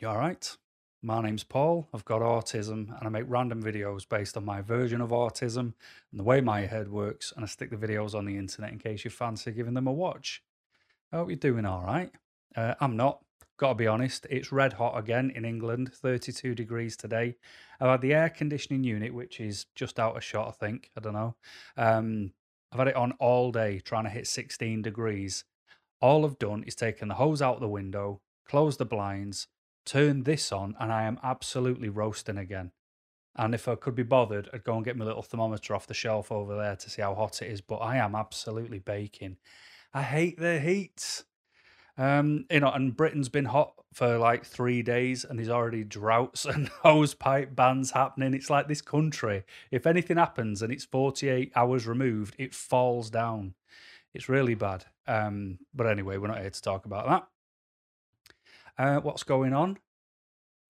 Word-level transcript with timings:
You 0.00 0.08
all 0.08 0.18
right? 0.18 0.56
My 1.02 1.22
name's 1.22 1.44
Paul. 1.44 1.86
I've 1.94 2.04
got 2.04 2.20
autism 2.20 2.98
and 2.98 3.04
I 3.04 3.08
make 3.08 3.26
random 3.28 3.62
videos 3.62 4.08
based 4.08 4.36
on 4.36 4.44
my 4.44 4.60
version 4.60 5.00
of 5.00 5.10
autism 5.10 5.74
and 6.10 6.18
the 6.18 6.24
way 6.24 6.40
my 6.40 6.62
head 6.62 6.88
works. 6.88 7.32
And 7.34 7.44
I 7.44 7.46
stick 7.46 7.70
the 7.70 7.76
videos 7.76 8.12
on 8.12 8.24
the 8.24 8.36
internet 8.36 8.72
in 8.72 8.80
case 8.80 9.04
you 9.04 9.10
fancy 9.12 9.52
giving 9.52 9.74
them 9.74 9.86
a 9.86 9.92
watch. 9.92 10.42
I 11.12 11.18
hope 11.18 11.28
you're 11.28 11.36
doing 11.36 11.64
all 11.64 11.84
right. 11.84 12.10
Uh, 12.56 12.74
I'm 12.80 12.96
not. 12.96 13.20
Gotta 13.56 13.76
be 13.76 13.86
honest, 13.86 14.26
it's 14.30 14.50
red 14.50 14.72
hot 14.72 14.98
again 14.98 15.30
in 15.30 15.44
England, 15.44 15.92
32 15.94 16.56
degrees 16.56 16.96
today. 16.96 17.36
I've 17.80 17.88
had 17.88 18.00
the 18.00 18.14
air 18.14 18.28
conditioning 18.28 18.82
unit, 18.82 19.14
which 19.14 19.38
is 19.38 19.66
just 19.76 20.00
out 20.00 20.16
of 20.16 20.24
shot, 20.24 20.48
I 20.48 20.66
think. 20.66 20.90
I 20.96 21.00
don't 21.00 21.12
know. 21.12 21.36
Um, 21.76 22.32
I've 22.72 22.80
had 22.80 22.88
it 22.88 22.96
on 22.96 23.12
all 23.20 23.52
day 23.52 23.78
trying 23.78 24.04
to 24.04 24.10
hit 24.10 24.26
16 24.26 24.82
degrees. 24.82 25.44
All 26.00 26.26
I've 26.26 26.40
done 26.40 26.64
is 26.64 26.74
taken 26.74 27.06
the 27.06 27.14
hose 27.14 27.40
out 27.40 27.60
the 27.60 27.68
window, 27.68 28.20
closed 28.44 28.78
the 28.78 28.84
blinds, 28.84 29.46
turned 29.84 30.24
this 30.24 30.52
on, 30.52 30.74
and 30.78 30.92
I 30.92 31.04
am 31.04 31.18
absolutely 31.22 31.88
roasting 31.88 32.38
again. 32.38 32.72
And 33.36 33.54
if 33.54 33.66
I 33.66 33.74
could 33.74 33.94
be 33.94 34.04
bothered, 34.04 34.48
I'd 34.52 34.64
go 34.64 34.76
and 34.76 34.84
get 34.84 34.96
my 34.96 35.04
little 35.04 35.22
thermometer 35.22 35.74
off 35.74 35.86
the 35.86 35.94
shelf 35.94 36.30
over 36.30 36.56
there 36.56 36.76
to 36.76 36.90
see 36.90 37.02
how 37.02 37.14
hot 37.14 37.42
it 37.42 37.50
is. 37.50 37.60
But 37.60 37.76
I 37.76 37.96
am 37.96 38.14
absolutely 38.14 38.78
baking. 38.78 39.38
I 39.92 40.02
hate 40.02 40.38
the 40.38 40.60
heat. 40.60 41.24
Um, 41.96 42.46
you 42.50 42.60
know, 42.60 42.70
and 42.70 42.96
Britain's 42.96 43.28
been 43.28 43.44
hot 43.44 43.74
for 43.92 44.18
like 44.18 44.44
three 44.44 44.82
days, 44.82 45.24
and 45.24 45.38
there's 45.38 45.48
already 45.48 45.84
droughts 45.84 46.44
and 46.44 46.68
hose 46.68 47.14
pipe 47.14 47.56
bans 47.56 47.90
happening. 47.90 48.34
It's 48.34 48.50
like 48.50 48.68
this 48.68 48.82
country. 48.82 49.44
If 49.70 49.86
anything 49.86 50.16
happens 50.16 50.62
and 50.62 50.72
it's 50.72 50.84
48 50.84 51.52
hours 51.56 51.86
removed, 51.86 52.36
it 52.38 52.54
falls 52.54 53.10
down. 53.10 53.54
It's 54.12 54.28
really 54.28 54.54
bad. 54.54 54.84
Um, 55.08 55.58
but 55.74 55.88
anyway, 55.88 56.18
we're 56.18 56.28
not 56.28 56.40
here 56.40 56.50
to 56.50 56.62
talk 56.62 56.86
about 56.86 57.08
that. 57.08 57.26
Uh, 58.76 59.00
what's 59.00 59.22
going 59.22 59.52
on? 59.52 59.78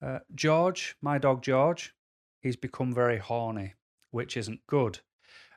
Uh, 0.02 0.18
George, 0.34 0.96
my 1.00 1.18
dog 1.18 1.42
George, 1.42 1.94
he's 2.40 2.56
become 2.56 2.92
very 2.94 3.18
horny, 3.18 3.74
which 4.10 4.36
isn't 4.36 4.66
good. 4.66 5.00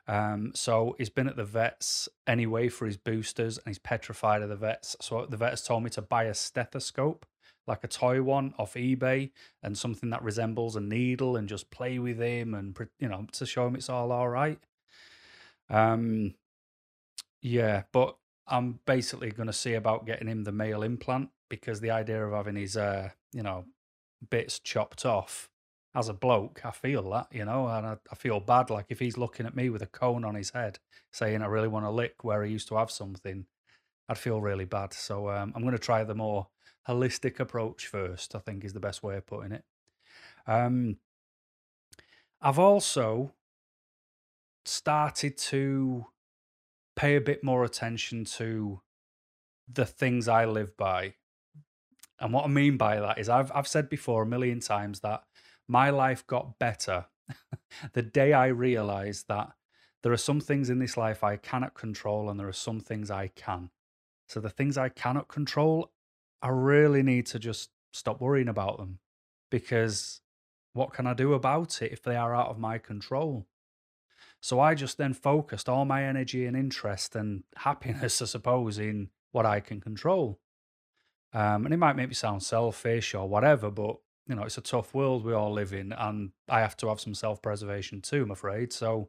Um, 0.06 0.52
so 0.54 0.94
he's 0.96 1.10
been 1.10 1.28
at 1.28 1.36
the 1.36 1.44
vets 1.44 2.08
anyway 2.26 2.68
for 2.68 2.86
his 2.86 2.96
boosters 2.96 3.58
and 3.58 3.66
he's 3.66 3.78
petrified 3.78 4.40
of 4.40 4.48
the 4.48 4.56
vets. 4.56 4.96
So 5.02 5.26
the 5.26 5.36
vets 5.36 5.62
told 5.62 5.84
me 5.84 5.90
to 5.90 6.02
buy 6.02 6.24
a 6.24 6.34
stethoscope, 6.34 7.26
like 7.66 7.84
a 7.84 7.88
toy 7.88 8.22
one 8.22 8.54
off 8.58 8.72
eBay 8.72 9.30
and 9.62 9.76
something 9.76 10.08
that 10.10 10.22
resembles 10.22 10.76
a 10.76 10.80
needle 10.80 11.36
and 11.36 11.46
just 11.46 11.70
play 11.70 11.98
with 11.98 12.18
him 12.18 12.54
and, 12.54 12.76
you 12.98 13.08
know, 13.08 13.26
to 13.32 13.44
show 13.44 13.66
him 13.66 13.74
it's 13.74 13.90
all 13.90 14.10
all 14.10 14.30
right. 14.30 14.58
Um, 15.68 16.34
yeah, 17.42 17.82
but 17.92 18.16
I'm 18.46 18.80
basically 18.86 19.30
going 19.30 19.48
to 19.48 19.52
see 19.52 19.74
about 19.74 20.06
getting 20.06 20.28
him 20.28 20.44
the 20.44 20.52
male 20.52 20.82
implant 20.82 21.28
because 21.50 21.80
the 21.80 21.90
idea 21.90 22.24
of 22.24 22.32
having 22.32 22.56
his, 22.56 22.78
uh, 22.78 23.10
you 23.32 23.42
know, 23.42 23.66
bits 24.30 24.58
chopped 24.58 25.04
off 25.04 25.48
as 25.94 26.08
a 26.08 26.14
bloke, 26.14 26.60
I 26.64 26.70
feel 26.70 27.10
that, 27.10 27.28
you 27.32 27.44
know, 27.44 27.66
and 27.66 27.86
I, 27.86 27.96
I, 28.10 28.14
feel 28.14 28.40
bad. 28.40 28.70
Like 28.70 28.86
if 28.88 28.98
he's 28.98 29.16
looking 29.16 29.46
at 29.46 29.56
me 29.56 29.70
with 29.70 29.82
a 29.82 29.86
cone 29.86 30.24
on 30.24 30.34
his 30.34 30.50
head 30.50 30.78
saying, 31.12 31.42
I 31.42 31.46
really 31.46 31.68
want 31.68 31.86
to 31.86 31.90
lick 31.90 32.22
where 32.22 32.44
he 32.44 32.52
used 32.52 32.68
to 32.68 32.76
have 32.76 32.90
something, 32.90 33.46
I'd 34.08 34.18
feel 34.18 34.40
really 34.40 34.64
bad. 34.64 34.92
So 34.92 35.30
um, 35.30 35.52
I'm 35.56 35.62
going 35.62 35.72
to 35.72 35.78
try 35.78 36.04
the 36.04 36.14
more 36.14 36.48
holistic 36.86 37.40
approach 37.40 37.86
first, 37.86 38.34
I 38.34 38.38
think 38.38 38.64
is 38.64 38.74
the 38.74 38.80
best 38.80 39.02
way 39.02 39.16
of 39.16 39.26
putting 39.26 39.52
it. 39.52 39.64
Um, 40.46 40.98
I've 42.40 42.58
also 42.58 43.32
started 44.64 45.36
to 45.36 46.06
pay 46.94 47.16
a 47.16 47.20
bit 47.20 47.42
more 47.42 47.64
attention 47.64 48.24
to 48.24 48.80
the 49.72 49.84
things 49.84 50.28
I 50.28 50.44
live 50.44 50.76
by. 50.76 51.14
And 52.20 52.32
what 52.32 52.44
I 52.44 52.48
mean 52.48 52.76
by 52.76 53.00
that 53.00 53.18
is 53.18 53.28
I've 53.28 53.52
I've 53.54 53.68
said 53.68 53.88
before 53.88 54.22
a 54.22 54.26
million 54.26 54.60
times 54.60 55.00
that 55.00 55.22
my 55.68 55.90
life 55.90 56.26
got 56.26 56.58
better 56.58 57.06
the 57.92 58.02
day 58.02 58.32
I 58.32 58.46
realized 58.46 59.28
that 59.28 59.52
there 60.02 60.12
are 60.12 60.16
some 60.16 60.40
things 60.40 60.70
in 60.70 60.78
this 60.78 60.96
life 60.96 61.22
I 61.22 61.36
cannot 61.36 61.74
control 61.74 62.30
and 62.30 62.38
there 62.38 62.48
are 62.48 62.52
some 62.52 62.80
things 62.80 63.10
I 63.10 63.28
can. 63.28 63.70
So 64.28 64.40
the 64.40 64.50
things 64.50 64.78
I 64.78 64.88
cannot 64.88 65.28
control, 65.28 65.92
I 66.42 66.48
really 66.48 67.02
need 67.02 67.26
to 67.26 67.38
just 67.38 67.70
stop 67.92 68.20
worrying 68.20 68.48
about 68.48 68.78
them 68.78 69.00
because 69.50 70.20
what 70.72 70.92
can 70.92 71.06
I 71.06 71.14
do 71.14 71.32
about 71.34 71.82
it 71.82 71.92
if 71.92 72.02
they 72.02 72.16
are 72.16 72.34
out 72.34 72.48
of 72.48 72.58
my 72.58 72.78
control? 72.78 73.46
So 74.40 74.60
I 74.60 74.74
just 74.74 74.98
then 74.98 75.14
focused 75.14 75.68
all 75.68 75.84
my 75.84 76.04
energy 76.04 76.46
and 76.46 76.56
interest 76.56 77.16
and 77.16 77.42
happiness, 77.56 78.22
I 78.22 78.26
suppose, 78.26 78.78
in 78.78 79.08
what 79.32 79.46
I 79.46 79.60
can 79.60 79.80
control. 79.80 80.38
Um, 81.32 81.66
and 81.66 81.74
it 81.74 81.78
might 81.78 81.96
make 81.96 82.08
me 82.08 82.14
sound 82.14 82.42
selfish 82.42 83.14
or 83.14 83.28
whatever, 83.28 83.70
but 83.70 83.96
you 84.26 84.34
know, 84.34 84.42
it's 84.42 84.58
a 84.58 84.62
tough 84.62 84.94
world 84.94 85.24
we 85.24 85.32
all 85.32 85.52
live 85.52 85.72
in, 85.72 85.92
and 85.92 86.32
I 86.48 86.60
have 86.60 86.76
to 86.78 86.88
have 86.88 87.00
some 87.00 87.14
self 87.14 87.40
preservation 87.40 88.00
too, 88.00 88.22
I'm 88.22 88.30
afraid. 88.30 88.72
So, 88.72 89.08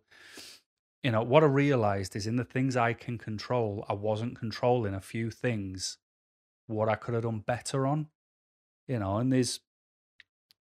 you 1.03 1.11
know, 1.11 1.23
what 1.23 1.43
I 1.43 1.47
realized 1.47 2.15
is 2.15 2.27
in 2.27 2.37
the 2.37 2.43
things 2.43 2.77
I 2.77 2.93
can 2.93 3.17
control, 3.17 3.85
I 3.89 3.93
wasn't 3.93 4.39
controlling 4.39 4.93
a 4.93 5.01
few 5.01 5.29
things 5.29 5.97
what 6.67 6.87
I 6.87 6.95
could 6.95 7.15
have 7.15 7.23
done 7.23 7.39
better 7.39 7.87
on, 7.87 8.07
you 8.87 8.99
know, 8.99 9.17
and 9.17 9.31
there's 9.31 9.59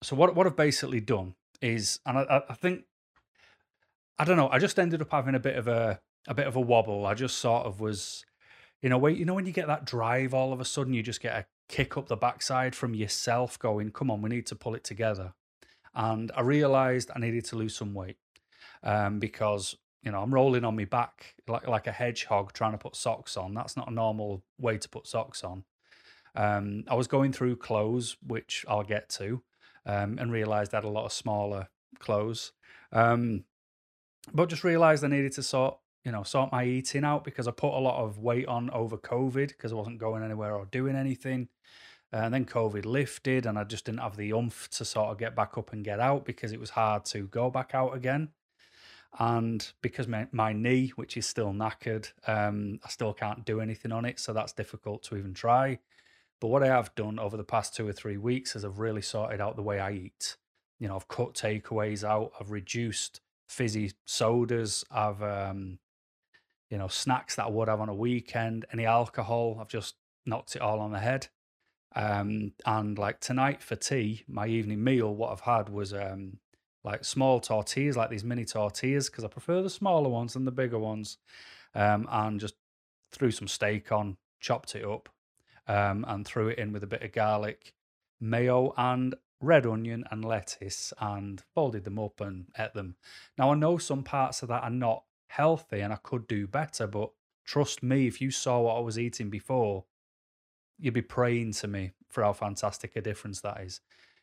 so 0.03 0.15
what 0.15 0.35
what 0.35 0.47
I've 0.47 0.57
basically 0.57 1.01
done 1.01 1.35
is, 1.61 2.01
and 2.07 2.19
I, 2.19 2.43
I 2.49 2.55
think 2.55 2.85
I 4.19 4.25
don't 4.25 4.37
know, 4.37 4.49
I 4.49 4.59
just 4.59 4.79
ended 4.79 5.03
up 5.03 5.11
having 5.11 5.35
a 5.35 5.41
bit 5.41 5.57
of 5.57 5.69
a 5.69 6.01
a 6.29 6.35
bit 6.35 6.47
of 6.47 6.57
a 6.57 6.61
wobble. 6.61 7.07
I 7.07 7.15
just 7.15 7.39
sort 7.39 7.67
of 7.67 7.81
was, 7.81 8.25
you 8.87 8.91
know, 8.91 8.99
wait, 8.99 9.19
you 9.19 9.25
know, 9.25 9.35
when 9.35 9.47
you 9.47 9.53
get 9.53 9.67
that 9.67 9.85
drive, 9.85 10.33
all 10.33 10.53
of 10.53 10.61
a 10.61 10.65
sudden 10.65 10.95
you 10.95 11.03
just 11.03 11.21
get 11.21 11.35
a 11.35 11.45
kick 11.69 11.97
up 11.97 12.07
the 12.07 12.17
backside 12.17 12.73
from 12.73 12.95
yourself 12.95 13.59
going, 13.59 13.91
come 13.91 14.13
on, 14.13 14.23
we 14.23 14.31
need 14.31 14.47
to 14.47 14.55
pull 14.55 14.77
it 14.77 14.85
together. 14.85 15.33
And 15.93 16.31
I 16.37 16.43
realized 16.43 17.11
I 17.13 17.19
needed 17.19 17.45
to 17.47 17.57
lose 17.57 17.75
some 17.75 17.95
weight 17.95 18.17
um, 18.85 19.19
because, 19.19 19.75
you 20.05 20.13
know, 20.13 20.23
I'm 20.23 20.33
rolling 20.33 20.65
on 20.65 20.77
my 20.77 20.85
back 20.85 21.35
like, 21.49 21.67
like 21.67 21.89
a 21.89 21.91
hedgehog 21.91 22.53
trying 22.53 22.71
to 22.71 22.79
put 22.79 22.95
socks 22.95 23.37
on. 23.37 23.55
That's 23.55 23.77
not 23.77 23.91
a 23.91 23.93
normal 23.93 24.45
way 24.57 24.79
to 24.79 24.89
put 24.89 25.09
socks 25.09 25.43
on. 25.43 25.65
Um, 26.37 26.85
I 26.87 26.95
was 26.95 27.09
going 27.09 27.33
through 27.33 27.57
clothes, 27.57 28.17
which 28.25 28.65
I'll 28.69 28.85
get 28.85 29.09
to, 29.19 29.43
um, 29.85 30.17
and 30.17 30.31
realized 30.31 30.73
I 30.73 30.77
had 30.77 30.85
a 30.85 30.89
lot 30.89 31.07
of 31.07 31.13
smaller 31.13 31.71
clothes. 31.99 32.53
Um, 32.93 33.47
but 34.33 34.49
just 34.49 34.63
realized 34.63 35.03
I 35.03 35.09
needed 35.09 35.33
to 35.33 35.43
sort 35.43 35.77
you 36.07 36.13
know, 36.13 36.23
sort 36.23 36.53
my 36.53 36.65
eating 36.65 37.05
out 37.05 37.25
because 37.25 37.49
I 37.49 37.51
put 37.51 37.77
a 37.77 37.81
lot 37.81 38.01
of 38.01 38.21
weight 38.21 38.47
on 38.47 38.71
over 38.71 38.97
COVID 38.97 39.49
because 39.49 39.73
I 39.73 39.75
wasn't 39.75 39.99
going 39.99 40.23
anywhere 40.23 40.55
or 40.55 40.65
doing 40.67 40.95
anything. 40.95 41.49
And 42.13 42.33
then 42.33 42.45
COVID 42.45 42.85
lifted, 42.87 43.45
and 43.45 43.59
I 43.59 43.65
just 43.65 43.85
didn't 43.85 43.99
have 43.99 44.17
the 44.17 44.33
umph 44.33 44.71
to 44.71 44.85
sort 44.85 45.11
of 45.11 45.19
get 45.19 45.35
back 45.35 45.59
up 45.59 45.73
and 45.73 45.85
get 45.85 45.99
out 45.99 46.25
because 46.25 46.53
it 46.53 46.61
was 46.61 46.71
hard 46.71 47.05
to 47.07 47.27
go 47.27 47.51
back 47.51 47.73
out 47.75 47.97
again. 47.97 48.29
And 49.19 49.67
because 49.83 50.07
my, 50.07 50.29
my 50.31 50.53
knee, 50.53 50.93
which 50.95 51.17
is 51.17 51.27
still 51.27 51.53
knackered, 51.53 52.13
um, 52.29 52.79
I 52.85 52.89
still 52.89 53.13
can't 53.13 53.45
do 53.45 53.61
anything 53.61 53.91
on 53.91 54.05
it. 54.05 54.21
So 54.21 54.33
that's 54.33 54.53
difficult 54.53 55.03
to 55.05 55.17
even 55.17 55.35
try. 55.35 55.81
But 56.41 56.49
what 56.49 56.63
I 56.63 56.69
have 56.69 56.95
done 56.95 57.19
over 57.19 57.37
the 57.37 57.43
past 57.43 57.75
two 57.75 57.89
or 57.89 57.93
three 57.93 58.17
weeks 58.17 58.55
is 58.55 58.65
I've 58.65 58.79
really 58.79 59.03
sorted 59.03 59.41
out 59.41 59.57
the 59.57 59.63
way 59.63 59.81
I 59.81 59.91
eat. 59.91 60.37
You 60.79 60.87
know, 60.87 60.95
I've 60.95 61.09
cut 61.09 61.35
takeaways 61.35 62.05
out, 62.05 62.31
I've 62.39 62.53
reduced 62.53 63.21
fizzy 63.49 63.93
sodas, 64.05 64.85
I've 64.91 65.23
um, 65.23 65.79
you 66.71 66.79
know, 66.79 66.89
snacks 66.89 67.37
that 67.37 67.47
I 67.47 67.51
would 67.51 67.69
have 67.69 67.81
on 67.81 67.89
a 67.89 67.95
weekend, 67.95 68.65
any 68.73 68.87
alcohol, 68.87 69.59
I've 69.61 69.69
just 69.69 69.95
knocked 70.25 70.57
it 70.57 70.63
all 70.63 70.81
on 70.81 70.93
the 70.93 70.99
head. 70.99 71.29
Um, 71.95 72.53
and 72.67 72.99
like 72.99 73.21
tonight 73.21 73.63
for 73.63 73.77
tea, 73.77 74.25
my 74.29 74.47
evening 74.47 74.83
meal, 74.85 75.15
what 75.15 75.33
I've 75.33 75.41
had 75.41 75.69
was 75.69 75.95
um, 75.95 76.39
like 76.85 77.05
small 77.05 77.41
tortillas, 77.41 77.97
like 77.97 78.11
these 78.11 78.25
mini 78.25 78.45
tortillas, 78.45 79.09
because 79.09 79.25
I 79.25 79.29
prefer 79.29 79.63
the 79.63 79.71
smaller 79.71 80.09
ones 80.09 80.35
than 80.35 80.45
the 80.45 80.51
bigger 80.51 80.79
ones. 80.79 81.19
Um, 81.75 82.09
and 82.11 82.41
just 82.41 82.55
threw 83.13 83.31
some 83.31 83.49
steak 83.49 83.93
on, 83.93 84.17
chopped 84.41 84.75
it 84.75 84.85
up, 84.85 85.09
um, 85.69 86.05
and 86.09 86.27
threw 86.27 86.49
it 86.49 86.59
in 86.59 86.73
with 86.73 86.83
a 86.83 86.87
bit 86.87 87.03
of 87.03 87.13
garlic, 87.13 87.75
mayo, 88.21 88.73
and 88.77 89.15
red 89.41 89.67
onion 89.67 90.05
and 90.11 90.25
lettuce, 90.25 90.93
and 91.01 91.43
folded 91.55 91.85
them 91.85 91.99
up 91.99 92.21
and 92.21 92.47
ate 92.59 92.75
them. 92.75 92.97
Now 93.39 93.53
I 93.53 93.55
know 93.55 93.79
some 93.79 94.03
parts 94.03 94.43
of 94.43 94.49
that 94.49 94.63
are 94.63 94.71
not 94.71 95.05
healthy 95.37 95.81
and 95.81 95.93
I 95.93 95.97
could 95.97 96.27
do 96.27 96.47
better. 96.47 96.87
But 96.87 97.11
trust 97.45 97.83
me, 97.83 98.07
if 98.07 98.21
you 98.21 98.31
saw 98.31 98.61
what 98.61 98.77
I 98.77 98.81
was 98.81 98.99
eating 98.99 99.29
before, 99.29 99.85
you'd 100.79 100.95
be 100.95 101.03
praying 101.03 101.53
to 101.53 101.69
me 101.69 101.93
for 102.11 102.23
how 102.25 102.33
fantastic 102.33 102.97
a 102.97 103.01
difference 103.01 103.41
that 103.43 103.61
is. 103.61 103.81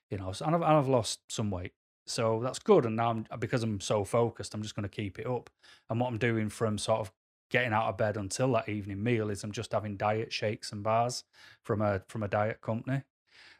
You 0.09 0.17
know, 0.17 0.33
and 0.45 0.55
I've, 0.55 0.61
and 0.61 0.71
I've 0.71 0.87
lost 0.87 1.19
some 1.27 1.51
weight. 1.51 1.73
So 2.05 2.41
that's 2.43 2.59
good. 2.59 2.85
And 2.85 2.95
now 2.95 3.11
I'm, 3.11 3.25
because 3.39 3.63
I'm 3.63 3.79
so 3.79 4.03
focused, 4.03 4.53
I'm 4.53 4.61
just 4.61 4.75
going 4.75 4.89
to 4.89 4.89
keep 4.89 5.19
it 5.19 5.27
up. 5.27 5.49
And 5.89 5.99
what 5.99 6.07
I'm 6.07 6.17
doing 6.17 6.49
from 6.49 6.77
sort 6.77 6.99
of 6.99 7.11
getting 7.49 7.73
out 7.73 7.87
of 7.87 7.97
bed 7.97 8.17
until 8.17 8.51
that 8.53 8.67
evening 8.67 9.01
meal 9.01 9.29
is 9.29 9.43
I'm 9.43 9.51
just 9.51 9.71
having 9.71 9.95
diet 9.95 10.33
shakes 10.33 10.71
and 10.71 10.83
bars 10.83 11.23
from 11.61 11.81
a 11.81 12.01
from 12.07 12.23
a 12.23 12.27
diet 12.27 12.59
company. 12.61 13.03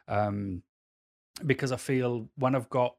Um, 0.08 0.62
because 1.46 1.72
I 1.72 1.76
feel 1.76 2.28
when 2.36 2.54
I've 2.54 2.68
got 2.68 2.96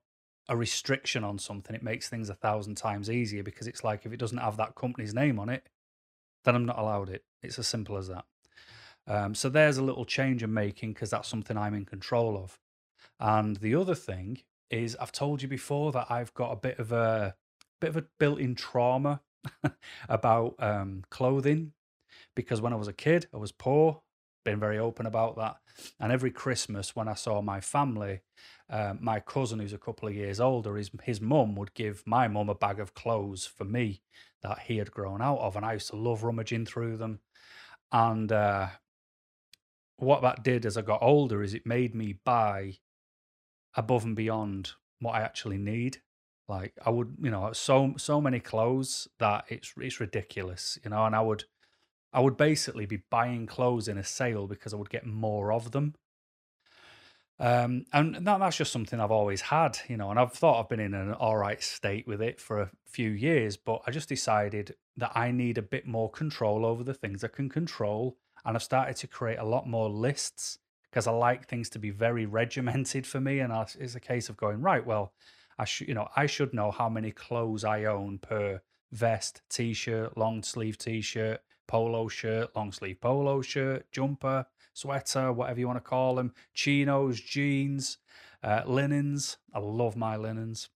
a 0.48 0.56
restriction 0.56 1.24
on 1.24 1.40
something, 1.40 1.76
it 1.76 1.84
makes 1.84 2.10
things 2.10 2.30
a 2.30 2.36
thousand 2.36 2.76
times 2.76 3.10
easier 3.10 3.44
because 3.44 3.68
it's 3.68 3.84
like 3.84 4.06
if 4.06 4.14
it 4.14 4.18
doesn't 4.18 4.38
have 4.38 4.58
that 4.58 4.76
company's 4.76 5.14
name 5.14 5.40
on 5.40 5.50
it, 5.50 5.68
then 6.44 6.56
I'm 6.56 6.66
not 6.66 6.80
allowed 6.80 7.10
it. 7.10 7.24
It's 7.42 7.60
as 7.60 7.68
simple 7.68 7.98
as 7.98 8.08
that. 8.08 8.26
Um, 9.08 9.36
so 9.36 9.50
there's 9.50 9.78
a 9.78 9.84
little 9.84 10.06
change 10.06 10.44
I'm 10.44 10.54
making 10.54 10.94
because 10.94 11.10
that's 11.10 11.28
something 11.28 11.58
I'm 11.58 11.74
in 11.74 11.86
control 11.86 12.38
of. 12.38 12.60
And 13.20 13.58
the 13.58 13.76
other 13.76 13.96
thing 13.96 14.40
is 14.70 14.96
I've 15.00 15.12
told 15.12 15.42
you 15.42 15.48
before 15.48 15.92
that 15.92 16.08
I've 16.10 16.34
got 16.34 16.52
a 16.52 16.56
bit 16.56 16.80
of 16.80 16.92
a 16.92 17.36
bit 17.80 17.90
of 17.90 17.98
a 17.98 18.06
built-in 18.20 18.56
trauma 18.56 19.22
about 20.10 20.56
um, 20.60 21.04
clothing 21.10 21.74
because 22.36 22.62
when 22.62 22.74
I 22.74 22.78
was 22.78 22.88
a 22.88 22.94
kid, 22.94 23.28
I 23.34 23.38
was 23.38 23.52
poor, 23.52 24.02
been 24.46 24.60
very 24.60 24.80
open 24.80 25.06
about 25.06 25.36
that. 25.36 25.58
And 26.00 26.14
every 26.14 26.32
Christmas, 26.32 26.96
when 26.96 27.10
I 27.10 27.16
saw 27.16 27.42
my 27.42 27.60
family, 27.60 28.22
um, 28.70 29.00
my 29.02 29.20
cousin, 29.20 29.60
who's 29.60 29.74
a 29.74 29.78
couple 29.78 30.08
of 30.08 30.16
years 30.16 30.40
older, 30.40 30.78
his 30.78 30.90
his 31.04 31.20
mum 31.20 31.56
would 31.56 31.74
give 31.74 32.04
my 32.06 32.30
mum 32.30 32.48
a 32.48 32.56
bag 32.56 32.80
of 32.80 32.94
clothes 32.94 33.46
for 33.46 33.66
me 33.66 34.02
that 34.42 34.60
he 34.60 34.78
had 34.78 34.92
grown 34.92 35.22
out 35.22 35.40
of, 35.40 35.58
and 35.58 35.66
I 35.66 35.74
used 35.74 35.90
to 35.90 35.98
love 35.98 36.24
rummaging 36.24 36.66
through 36.66 36.96
them. 36.98 37.20
And 37.92 38.32
uh, 38.32 38.68
what 39.98 40.22
that 40.22 40.44
did 40.44 40.66
as 40.66 40.78
I 40.78 40.82
got 40.82 41.02
older 41.02 41.44
is 41.44 41.54
it 41.54 41.66
made 41.66 41.94
me 41.94 42.20
buy 42.24 42.78
above 43.76 44.06
and 44.06 44.16
beyond 44.16 44.72
what 45.00 45.16
I 45.16 45.22
actually 45.22 45.58
need. 45.58 46.02
Like 46.48 46.74
I 46.86 46.92
would, 46.92 47.18
you 47.22 47.32
know, 47.32 47.52
so 47.54 47.96
so 47.98 48.22
many 48.22 48.40
clothes 48.40 49.08
that 49.20 49.46
it's 49.50 49.74
it's 49.78 50.00
ridiculous, 50.00 50.78
you 50.84 50.92
know, 50.92 51.06
and 51.06 51.16
I 51.16 51.22
would 51.22 51.46
I 52.14 52.22
would 52.22 52.38
basically 52.38 52.86
be 52.86 53.04
buying 53.10 53.46
clothes 53.46 53.88
in 53.88 53.98
a 53.98 54.04
sale 54.04 54.48
because 54.48 54.74
I 54.74 54.78
would 54.78 54.90
get 54.90 55.06
more 55.06 55.52
of 55.52 55.72
them. 55.72 55.96
Um, 57.38 57.86
and 57.92 58.16
that, 58.26 58.40
that's 58.40 58.56
just 58.56 58.72
something 58.72 59.00
I've 59.00 59.12
always 59.12 59.42
had, 59.42 59.78
you 59.90 59.98
know, 59.98 60.10
and 60.10 60.20
I've 60.20 60.32
thought 60.32 60.60
I've 60.60 60.70
been 60.70 60.80
in 60.80 60.94
an 60.94 61.14
all 61.14 61.36
right 61.36 61.62
state 61.62 62.08
with 62.08 62.22
it 62.22 62.40
for 62.40 62.62
a 62.62 62.72
few 62.86 63.10
years, 63.10 63.58
but 63.58 63.82
I 63.86 63.92
just 63.92 64.08
decided 64.08 64.76
that 64.98 65.12
I 65.16 65.32
need 65.32 65.58
a 65.58 65.62
bit 65.62 65.86
more 65.86 66.10
control 66.10 66.66
over 66.66 66.84
the 66.84 66.94
things 66.94 67.24
I 67.24 67.28
can 67.28 67.50
control. 67.50 68.18
And 68.46 68.56
I've 68.56 68.64
started 68.64 68.96
to 68.98 69.08
create 69.08 69.40
a 69.40 69.46
lot 69.46 69.68
more 69.68 69.90
lists 69.90 70.60
because 70.90 71.08
I 71.08 71.12
like 71.12 71.50
things 71.50 71.70
to 71.72 71.80
be 71.80 71.90
very 71.90 72.26
regimented 72.42 73.06
for 73.06 73.20
me. 73.20 73.40
And 73.40 73.52
it's 73.80 73.96
a 73.96 74.00
case 74.00 74.30
of 74.30 74.38
going, 74.38 74.62
right, 74.62 74.86
well, 74.86 75.12
I 75.58 75.66
should, 75.66 75.90
you 75.90 75.94
know, 75.94 76.08
I 76.16 76.28
should 76.28 76.54
know 76.54 76.72
how 76.72 76.88
many 76.88 77.12
clothes 77.12 77.66
I 77.66 77.86
own 77.86 78.20
per 78.20 78.62
vest, 78.94 79.42
t 79.50 79.74
shirt, 79.74 80.18
long 80.18 80.42
sleeve 80.42 80.78
t 80.78 81.02
shirt, 81.02 81.42
polo 81.68 82.08
shirt, 82.08 82.56
long 82.56 82.72
sleeve 82.72 83.02
polo 83.02 83.42
shirt, 83.42 83.92
jumper, 83.92 84.46
sweater, 84.74 85.32
whatever 85.32 85.60
you 85.60 85.68
want 85.68 85.78
to 85.78 85.90
call 85.90 86.16
them, 86.16 86.34
chinos, 86.54 87.20
jeans, 87.20 87.98
uh, 88.44 88.62
linens. 88.66 89.38
I 89.54 89.60
love 89.60 89.96
my 89.96 90.16
linens. 90.16 90.70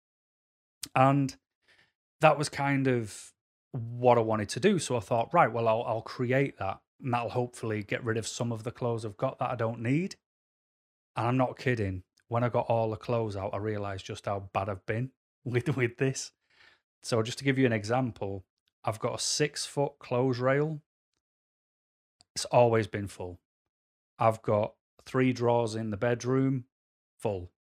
And 0.95 1.36
that 2.22 2.38
was 2.38 2.50
kind 2.50 2.88
of 2.88 3.34
what 3.72 4.18
I 4.18 4.22
wanted 4.22 4.50
to 4.50 4.60
do. 4.60 4.80
So 4.80 4.95
I 4.95 5.01
thought, 5.01 5.34
right, 5.34 5.51
well, 5.51 5.68
I'll, 5.68 5.84
I'll 5.84 6.01
create 6.01 6.57
that. 6.60 6.80
And 7.01 7.13
that'll 7.13 7.30
hopefully 7.30 7.84
get 7.84 8.04
rid 8.04 8.18
of 8.18 8.28
some 8.28 8.51
of 8.51 8.63
the 8.63 8.72
clothes 8.72 9.06
I've 9.06 9.18
got 9.18 9.39
that 9.39 9.51
I 9.51 9.56
don't 9.56 9.81
need. 9.81 10.16
And 11.16 11.28
I'm 11.28 11.38
not 11.38 11.57
kidding. 11.57 12.04
When 12.28 12.44
I 12.44 12.50
got 12.50 12.68
all 12.68 12.89
the 12.89 12.98
clothes 12.98 13.36
out, 13.36 13.54
I 13.54 13.57
realized 13.57 14.06
just 14.06 14.25
how 14.25 14.50
bad 14.54 14.69
I've 14.69 14.86
been 14.86 15.12
with, 15.44 15.75
with 15.75 15.98
this. 15.98 16.31
So 17.04 17.22
just 17.22 17.38
to 17.39 17.44
give 17.44 17.57
you 17.57 17.66
an 17.66 17.74
example, 17.74 18.45
I've 18.88 19.00
got 19.00 19.16
a 19.16 19.22
six 19.22 19.66
foot 19.66 20.00
clothes 20.00 20.39
rail. 20.39 20.80
It's 22.34 22.45
always 22.45 22.88
been 22.88 23.07
full. 23.07 23.42
I've 24.18 24.42
got 24.42 24.75
three 25.06 25.34
drawers 25.34 25.75
in 25.75 25.92
the 25.92 25.98
bedroom, 25.98 26.63
full. 27.19 27.51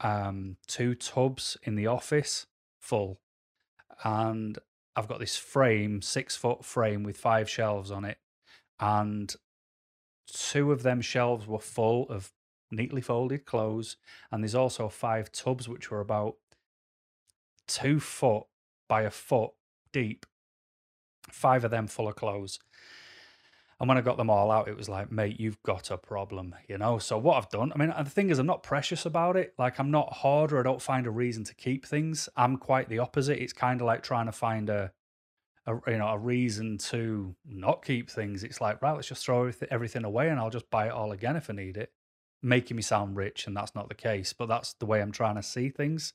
Um, 0.00 0.58
two 0.66 0.94
tubs 0.94 1.56
in 1.62 1.74
the 1.74 1.86
office, 1.86 2.46
full. 2.78 3.20
And 4.04 4.58
I've 4.94 5.08
got 5.08 5.20
this 5.20 5.38
frame, 5.38 6.02
six 6.02 6.36
foot 6.36 6.66
frame 6.66 7.02
with 7.02 7.16
five 7.16 7.48
shelves 7.48 7.90
on 7.90 8.04
it. 8.04 8.18
And 8.78 9.34
two 10.26 10.70
of 10.70 10.82
them 10.82 11.00
shelves 11.00 11.46
were 11.46 11.60
full 11.60 12.10
of 12.10 12.30
neatly 12.70 13.00
folded 13.00 13.46
clothes. 13.46 13.96
And 14.30 14.44
there's 14.44 14.54
also 14.54 14.90
five 14.90 15.32
tubs, 15.32 15.66
which 15.66 15.90
were 15.90 16.00
about 16.00 16.34
two 17.66 18.00
foot 18.00 18.44
by 18.86 19.02
a 19.02 19.10
foot 19.10 19.52
deep. 19.92 20.26
Five 21.30 21.64
of 21.64 21.70
them 21.70 21.86
full 21.86 22.08
of 22.08 22.16
clothes. 22.16 22.58
And 23.80 23.88
when 23.88 23.98
I 23.98 24.02
got 24.02 24.16
them 24.16 24.30
all 24.30 24.52
out, 24.52 24.68
it 24.68 24.76
was 24.76 24.88
like, 24.88 25.10
mate, 25.10 25.40
you've 25.40 25.60
got 25.64 25.90
a 25.90 25.98
problem, 25.98 26.54
you 26.68 26.78
know? 26.78 26.98
So 26.98 27.18
what 27.18 27.36
I've 27.36 27.48
done, 27.48 27.72
I 27.74 27.78
mean, 27.78 27.92
the 27.98 28.08
thing 28.08 28.30
is, 28.30 28.38
I'm 28.38 28.46
not 28.46 28.62
precious 28.62 29.04
about 29.06 29.36
it. 29.36 29.54
Like, 29.58 29.80
I'm 29.80 29.90
not 29.90 30.12
harder. 30.12 30.60
I 30.60 30.62
don't 30.62 30.80
find 30.80 31.04
a 31.04 31.10
reason 31.10 31.42
to 31.44 31.54
keep 31.54 31.84
things. 31.84 32.28
I'm 32.36 32.58
quite 32.58 32.88
the 32.88 33.00
opposite. 33.00 33.42
It's 33.42 33.52
kind 33.52 33.80
of 33.80 33.86
like 33.88 34.04
trying 34.04 34.26
to 34.26 34.32
find 34.32 34.70
a, 34.70 34.92
a, 35.66 35.74
you 35.88 35.98
know, 35.98 36.06
a 36.06 36.18
reason 36.18 36.78
to 36.78 37.34
not 37.44 37.84
keep 37.84 38.08
things. 38.08 38.44
It's 38.44 38.60
like, 38.60 38.80
right, 38.82 38.92
let's 38.92 39.08
just 39.08 39.24
throw 39.24 39.50
everything 39.68 40.04
away 40.04 40.28
and 40.28 40.38
I'll 40.38 40.50
just 40.50 40.70
buy 40.70 40.86
it 40.86 40.92
all 40.92 41.10
again 41.10 41.34
if 41.34 41.50
I 41.50 41.54
need 41.54 41.76
it. 41.76 41.90
Making 42.40 42.76
me 42.76 42.82
sound 42.82 43.16
rich, 43.16 43.46
and 43.46 43.56
that's 43.56 43.74
not 43.74 43.88
the 43.88 43.94
case, 43.96 44.32
but 44.32 44.46
that's 44.46 44.74
the 44.74 44.86
way 44.86 45.00
I'm 45.00 45.12
trying 45.12 45.36
to 45.36 45.42
see 45.42 45.70
things. 45.70 46.12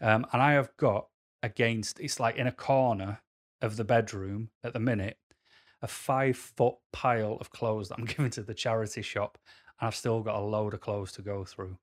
Um, 0.00 0.26
and 0.32 0.42
I 0.42 0.52
have 0.52 0.76
got 0.76 1.06
against, 1.42 2.00
it's 2.00 2.20
like 2.20 2.36
in 2.36 2.46
a 2.46 2.52
corner 2.52 3.20
of 3.62 3.76
the 3.76 3.84
bedroom 3.84 4.50
at 4.62 4.72
the 4.72 4.80
minute, 4.80 5.18
a 5.80 5.88
five 5.88 6.36
foot 6.36 6.74
pile 6.92 7.38
of 7.40 7.50
clothes 7.50 7.88
that 7.88 7.98
I'm 7.98 8.04
giving 8.06 8.30
to 8.32 8.42
the 8.42 8.54
charity 8.54 9.02
shop, 9.02 9.38
and 9.80 9.86
I've 9.86 9.96
still 9.96 10.22
got 10.22 10.36
a 10.36 10.40
load 10.40 10.74
of 10.74 10.80
clothes 10.80 11.12
to 11.12 11.22
go 11.22 11.44
through. 11.44 11.78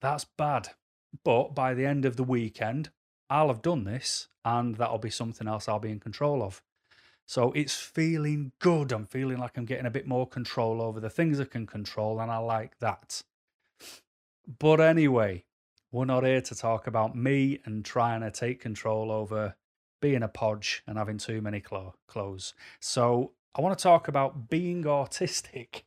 That's 0.00 0.24
bad. 0.24 0.70
But 1.24 1.54
by 1.54 1.74
the 1.74 1.86
end 1.86 2.04
of 2.04 2.16
the 2.16 2.24
weekend, 2.24 2.90
I'll 3.28 3.48
have 3.48 3.62
done 3.62 3.84
this, 3.84 4.28
and 4.44 4.76
that'll 4.76 4.98
be 4.98 5.10
something 5.10 5.46
else 5.46 5.68
I'll 5.68 5.78
be 5.78 5.90
in 5.90 6.00
control 6.00 6.42
of. 6.42 6.62
So 7.26 7.52
it's 7.52 7.76
feeling 7.76 8.52
good. 8.58 8.90
I'm 8.90 9.06
feeling 9.06 9.38
like 9.38 9.56
I'm 9.56 9.64
getting 9.64 9.86
a 9.86 9.90
bit 9.90 10.06
more 10.06 10.26
control 10.26 10.82
over 10.82 10.98
the 10.98 11.10
things 11.10 11.38
I 11.38 11.44
can 11.44 11.66
control, 11.66 12.20
and 12.20 12.30
I 12.30 12.38
like 12.38 12.78
that. 12.80 13.22
But 14.58 14.80
anyway, 14.80 15.44
we're 15.92 16.06
not 16.06 16.24
here 16.24 16.40
to 16.40 16.54
talk 16.54 16.86
about 16.86 17.16
me 17.16 17.60
and 17.64 17.84
trying 17.84 18.22
to 18.22 18.30
take 18.30 18.60
control 18.60 19.12
over 19.12 19.54
being 20.00 20.22
a 20.22 20.28
podge 20.28 20.82
and 20.86 20.98
having 20.98 21.18
too 21.18 21.40
many 21.40 21.60
clo- 21.60 21.94
clothes. 22.06 22.54
So 22.80 23.32
I 23.54 23.60
want 23.60 23.78
to 23.78 23.82
talk 23.82 24.08
about 24.08 24.48
being 24.48 24.84
autistic 24.84 25.82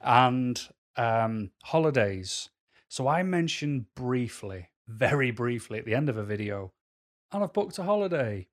and 0.00 0.60
um, 0.96 1.50
holidays. 1.64 2.50
So 2.88 3.08
I 3.08 3.22
mentioned 3.22 3.86
briefly, 3.94 4.70
very 4.86 5.30
briefly 5.30 5.78
at 5.78 5.84
the 5.84 5.94
end 5.94 6.08
of 6.08 6.16
a 6.16 6.24
video, 6.24 6.72
and 7.32 7.42
I've 7.42 7.52
booked 7.52 7.78
a 7.78 7.82
holiday. 7.82 8.46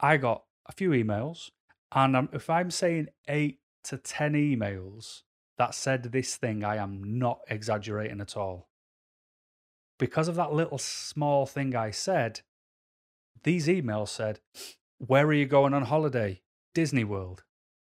I 0.00 0.16
got 0.16 0.44
a 0.66 0.72
few 0.72 0.90
emails, 0.90 1.50
and 1.92 2.16
um, 2.16 2.28
if 2.32 2.48
I'm 2.48 2.70
saying 2.70 3.08
eight 3.28 3.60
to 3.84 3.98
10 3.98 4.32
emails 4.32 5.22
that 5.58 5.74
said 5.74 6.04
this 6.04 6.36
thing, 6.36 6.64
I 6.64 6.76
am 6.76 7.18
not 7.18 7.40
exaggerating 7.48 8.20
at 8.20 8.36
all. 8.36 8.68
Because 9.98 10.28
of 10.28 10.34
that 10.36 10.52
little 10.52 10.78
small 10.78 11.46
thing 11.46 11.76
I 11.76 11.90
said, 11.90 12.40
these 13.44 13.66
emails 13.66 14.08
said, 14.08 14.40
Where 14.98 15.26
are 15.26 15.32
you 15.32 15.46
going 15.46 15.74
on 15.74 15.82
holiday? 15.82 16.42
Disney 16.74 17.04
World, 17.04 17.44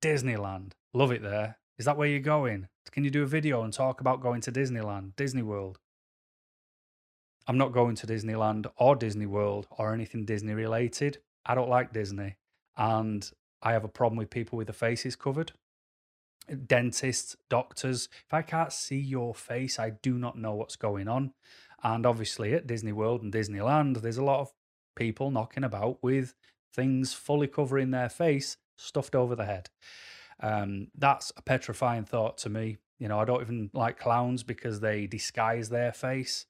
Disneyland. 0.01 0.74
Love 0.94 1.12
it 1.12 1.22
there. 1.22 1.58
Is 1.77 1.86
that 1.86 1.98
where 1.98 2.08
you're 2.08 2.20
going? 2.20 2.68
Can 2.91 3.03
you 3.03 3.10
do 3.10 3.24
a 3.24 3.27
video 3.27 3.63
and 3.63 3.72
talk 3.72 4.01
about 4.01 4.22
going 4.22 4.41
to 4.41 4.51
Disneyland, 4.51 5.15
Disney 5.15 5.41
World? 5.41 5.79
I'm 7.48 7.58
not 7.58 7.72
going 7.72 7.96
to 7.96 8.08
Disneyland 8.08 8.68
or 8.77 8.96
Disney 8.96 9.25
World 9.25 9.68
or 9.72 9.94
anything 9.94 10.25
Disney 10.25 10.53
related. 10.53 11.20
I 11.46 11.56
don't 11.56 11.70
like 11.70 11.94
Disney. 11.94 12.36
And 12.77 13.29
I 13.62 13.74
have 13.74 13.84
a 13.84 13.89
problem 13.89 14.18
with 14.18 14.29
people 14.29 14.58
with 14.58 14.68
their 14.68 14.74
faces 14.74 15.15
covered. 15.15 15.53
Dentists, 16.68 17.36
doctors. 17.50 18.08
If 18.27 18.34
I 18.34 18.41
can't 18.41 18.74
see 18.74 19.00
your 19.00 19.34
face, 19.34 19.79
I 19.79 19.91
do 19.91 20.18
not 20.18 20.38
know 20.38 20.53
what's 20.53 20.75
going 20.75 21.08
on. 21.08 21.34
And 21.84 22.06
obviously 22.06 22.53
at 22.53 22.68
Disney 22.68 22.91
World 22.91 23.24
and 23.24 23.34
Disneyland, 23.34 24.01
there's 24.01 24.18
a 24.18 24.24
lot 24.24 24.41
of 24.41 24.51
people 25.00 25.32
knocking 25.32 25.63
about 25.63 25.98
with 26.03 26.36
things 26.75 27.13
fully 27.13 27.48
covering 27.48 27.89
their 27.89 28.10
face, 28.10 28.58
stuffed 28.77 29.15
over 29.15 29.36
the 29.36 29.46
head. 29.46 29.70
Um, 30.41 30.89
that's 30.96 31.32
a 31.38 31.41
petrifying 31.41 32.06
thought 32.06 32.38
to 32.39 32.50
me. 32.50 32.77
You 33.00 33.08
know, 33.08 33.20
I 33.20 33.25
don't 33.25 33.41
even 33.41 33.70
like 33.74 33.98
clowns 33.98 34.44
because 34.44 34.82
they 34.82 35.08
disguise 35.08 35.70
their 35.70 35.94
face. 35.94 36.46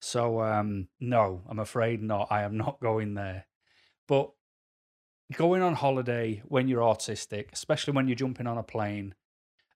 So, 0.00 0.42
um, 0.42 0.88
no, 1.00 1.42
I'm 1.48 1.58
afraid 1.58 2.02
not. 2.02 2.28
I 2.30 2.42
am 2.42 2.56
not 2.58 2.78
going 2.88 3.14
there. 3.14 3.46
But 4.06 4.30
going 5.32 5.62
on 5.62 5.74
holiday 5.74 6.42
when 6.46 6.68
you're 6.68 6.82
autistic, 6.82 7.46
especially 7.52 7.94
when 7.94 8.06
you're 8.06 8.16
jumping 8.16 8.46
on 8.46 8.58
a 8.58 8.62
plane, 8.62 9.14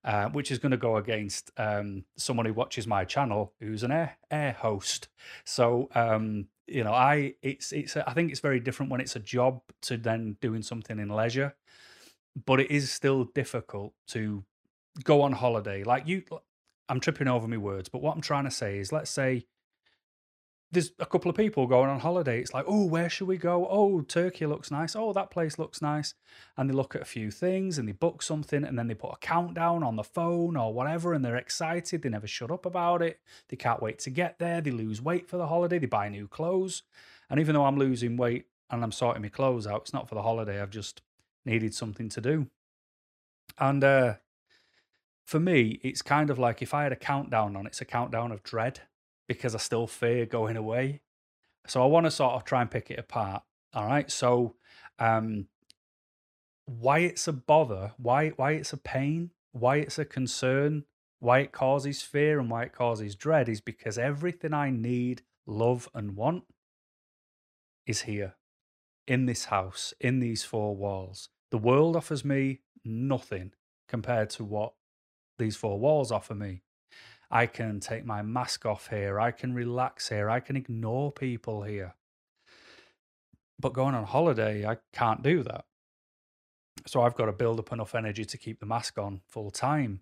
uh, 0.03 0.29
which 0.29 0.51
is 0.51 0.59
going 0.59 0.71
to 0.71 0.77
go 0.77 0.97
against 0.97 1.51
um, 1.57 2.05
someone 2.15 2.45
who 2.45 2.53
watches 2.53 2.85
my 2.85 3.03
channel 3.05 3.53
who's 3.59 3.83
an 3.83 3.91
air, 3.91 4.17
air 4.29 4.53
host. 4.53 5.07
So 5.45 5.89
um, 5.95 6.47
you 6.71 6.83
know, 6.83 6.93
I 6.93 7.35
it's 7.41 7.71
it's 7.71 7.97
I 7.97 8.13
think 8.13 8.31
it's 8.31 8.39
very 8.39 8.59
different 8.59 8.91
when 8.91 9.01
it's 9.01 9.15
a 9.15 9.19
job 9.19 9.61
to 9.83 9.97
then 9.97 10.37
doing 10.41 10.61
something 10.61 10.99
in 10.99 11.09
leisure, 11.09 11.55
but 12.45 12.59
it 12.59 12.71
is 12.71 12.91
still 12.91 13.25
difficult 13.25 13.93
to 14.07 14.43
go 15.03 15.21
on 15.21 15.33
holiday. 15.33 15.83
Like 15.83 16.07
you, 16.07 16.23
I'm 16.87 16.99
tripping 16.99 17.27
over 17.27 17.47
my 17.47 17.57
words, 17.57 17.89
but 17.89 18.01
what 18.01 18.15
I'm 18.15 18.21
trying 18.21 18.45
to 18.45 18.51
say 18.51 18.79
is, 18.79 18.91
let's 18.91 19.11
say 19.11 19.45
there's 20.71 20.91
a 20.99 21.05
couple 21.05 21.31
of 21.31 21.37
people 21.37 21.65
going 21.65 21.89
on 21.89 21.99
holiday. 21.99 22.39
It's 22.39 22.53
like, 22.53 22.65
oh, 22.67 22.85
where 22.85 23.09
should 23.09 23.27
we 23.27 23.37
go? 23.37 23.67
Oh, 23.69 24.01
Turkey 24.01 24.45
looks 24.45 24.69
nice. 24.69 24.95
Oh, 24.95 25.13
that 25.13 25.31
place 25.31 25.57
looks 25.57 25.81
nice. 25.81 26.13
And 26.57 26.69
they 26.69 26.75
look 26.75 26.95
at 26.95 27.01
a 27.01 27.05
few 27.05 27.31
things 27.31 27.79
and 27.79 27.87
they 27.87 27.91
book 27.93 28.21
something 28.21 28.63
and 28.63 28.77
then 28.77 28.87
they 28.87 28.93
put 28.93 29.13
a 29.13 29.17
countdown 29.17 29.81
on 29.81 29.95
the 29.95 30.03
phone 30.03 30.55
or 30.55 30.71
whatever 30.71 31.13
and 31.13 31.25
they're 31.25 31.37
excited. 31.37 32.03
They 32.03 32.09
never 32.09 32.27
shut 32.27 32.51
up 32.51 32.67
about 32.67 33.01
it. 33.01 33.19
They 33.47 33.57
can't 33.57 33.81
wait 33.81 33.97
to 33.99 34.11
get 34.11 34.37
there. 34.37 34.61
They 34.61 34.69
lose 34.69 35.01
weight 35.01 35.27
for 35.27 35.37
the 35.37 35.47
holiday. 35.47 35.79
They 35.79 35.87
buy 35.87 36.07
new 36.07 36.27
clothes. 36.27 36.83
And 37.31 37.39
even 37.39 37.55
though 37.55 37.65
I'm 37.65 37.79
losing 37.79 38.15
weight 38.15 38.45
and 38.69 38.83
I'm 38.83 38.91
sorting 38.91 39.23
my 39.23 39.29
clothes 39.29 39.65
out, 39.65 39.81
it's 39.81 39.93
not 39.93 40.07
for 40.07 40.15
the 40.15 40.21
holiday. 40.21 40.61
I've 40.61 40.69
just 40.69 41.01
needed 41.45 41.73
something 41.73 42.09
to 42.09 42.21
do. 42.21 42.47
And 43.57 43.83
uh, 43.83 44.13
for 45.25 45.39
me, 45.39 45.79
it's 45.81 46.03
kind 46.03 46.29
of 46.29 46.37
like 46.37 46.61
if 46.61 46.75
I 46.75 46.83
had 46.83 46.91
a 46.91 46.95
countdown 46.95 47.55
on, 47.55 47.65
it's 47.65 47.81
a 47.81 47.85
countdown 47.85 48.31
of 48.31 48.43
dread 48.43 48.81
because 49.29 49.53
I 49.53 49.59
still 49.59 49.87
fear 49.87 50.25
going 50.25 50.57
away. 50.57 51.01
So 51.67 51.83
I 51.83 51.85
want 51.85 52.07
to 52.07 52.11
sort 52.11 52.33
of 52.33 52.43
try 52.43 52.61
and 52.61 52.71
pick 52.71 52.89
it 52.89 52.99
apart. 52.99 53.43
All 53.73 53.85
right. 53.85 54.11
So 54.11 54.55
um 54.97 55.47
why 56.65 56.99
it's 56.99 57.27
a 57.27 57.33
bother, 57.33 57.93
why 57.97 58.29
why 58.29 58.53
it's 58.53 58.73
a 58.73 58.77
pain, 58.77 59.29
why 59.51 59.77
it's 59.77 59.99
a 59.99 60.03
concern, 60.03 60.83
why 61.19 61.39
it 61.39 61.51
causes 61.51 62.01
fear 62.01 62.39
and 62.39 62.49
why 62.49 62.63
it 62.63 62.73
causes 62.73 63.15
dread 63.15 63.47
is 63.47 63.61
because 63.61 63.97
everything 63.97 64.53
I 64.53 64.71
need, 64.71 65.21
love 65.45 65.87
and 65.93 66.15
want 66.15 66.43
is 67.85 68.01
here 68.01 68.35
in 69.07 69.27
this 69.27 69.45
house, 69.45 69.93
in 69.99 70.19
these 70.19 70.43
four 70.43 70.75
walls. 70.75 71.29
The 71.51 71.57
world 71.57 71.95
offers 71.95 72.25
me 72.25 72.61
nothing 72.83 73.53
compared 73.87 74.31
to 74.31 74.43
what 74.43 74.73
these 75.37 75.55
four 75.55 75.79
walls 75.79 76.11
offer 76.11 76.35
me. 76.35 76.63
I 77.31 77.45
can 77.45 77.79
take 77.79 78.05
my 78.05 78.21
mask 78.21 78.65
off 78.65 78.87
here. 78.89 79.19
I 79.19 79.31
can 79.31 79.53
relax 79.53 80.09
here. 80.09 80.29
I 80.29 80.39
can 80.39 80.55
ignore 80.55 81.11
people 81.11 81.63
here. 81.63 81.95
But 83.59 83.73
going 83.73 83.93
on 83.93 84.05
holiday, 84.05 84.65
I 84.65 84.77
can't 84.93 85.21
do 85.21 85.43
that. 85.43 85.65
So 86.87 87.01
I've 87.01 87.15
got 87.15 87.25
to 87.25 87.31
build 87.31 87.59
up 87.59 87.71
enough 87.71 87.93
energy 87.93 88.25
to 88.25 88.37
keep 88.37 88.59
the 88.59 88.65
mask 88.65 88.97
on 88.97 89.21
full 89.27 89.51
time. 89.51 90.01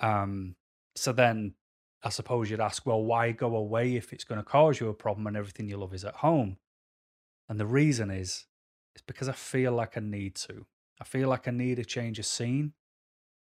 Um, 0.00 0.56
so 0.94 1.12
then 1.12 1.54
I 2.02 2.08
suppose 2.08 2.50
you'd 2.50 2.60
ask, 2.60 2.86
well, 2.86 3.02
why 3.02 3.32
go 3.32 3.54
away 3.54 3.96
if 3.96 4.12
it's 4.12 4.24
going 4.24 4.40
to 4.40 4.44
cause 4.44 4.80
you 4.80 4.88
a 4.88 4.94
problem 4.94 5.26
and 5.26 5.36
everything 5.36 5.68
you 5.68 5.76
love 5.76 5.94
is 5.94 6.04
at 6.04 6.14
home? 6.16 6.56
And 7.48 7.60
the 7.60 7.66
reason 7.66 8.10
is, 8.10 8.46
it's 8.94 9.04
because 9.06 9.28
I 9.28 9.32
feel 9.32 9.72
like 9.72 9.96
I 9.96 10.00
need 10.00 10.34
to. 10.36 10.66
I 11.00 11.04
feel 11.04 11.28
like 11.28 11.46
I 11.46 11.50
need 11.50 11.78
a 11.78 11.84
change 11.84 12.18
of 12.18 12.26
scene. 12.26 12.72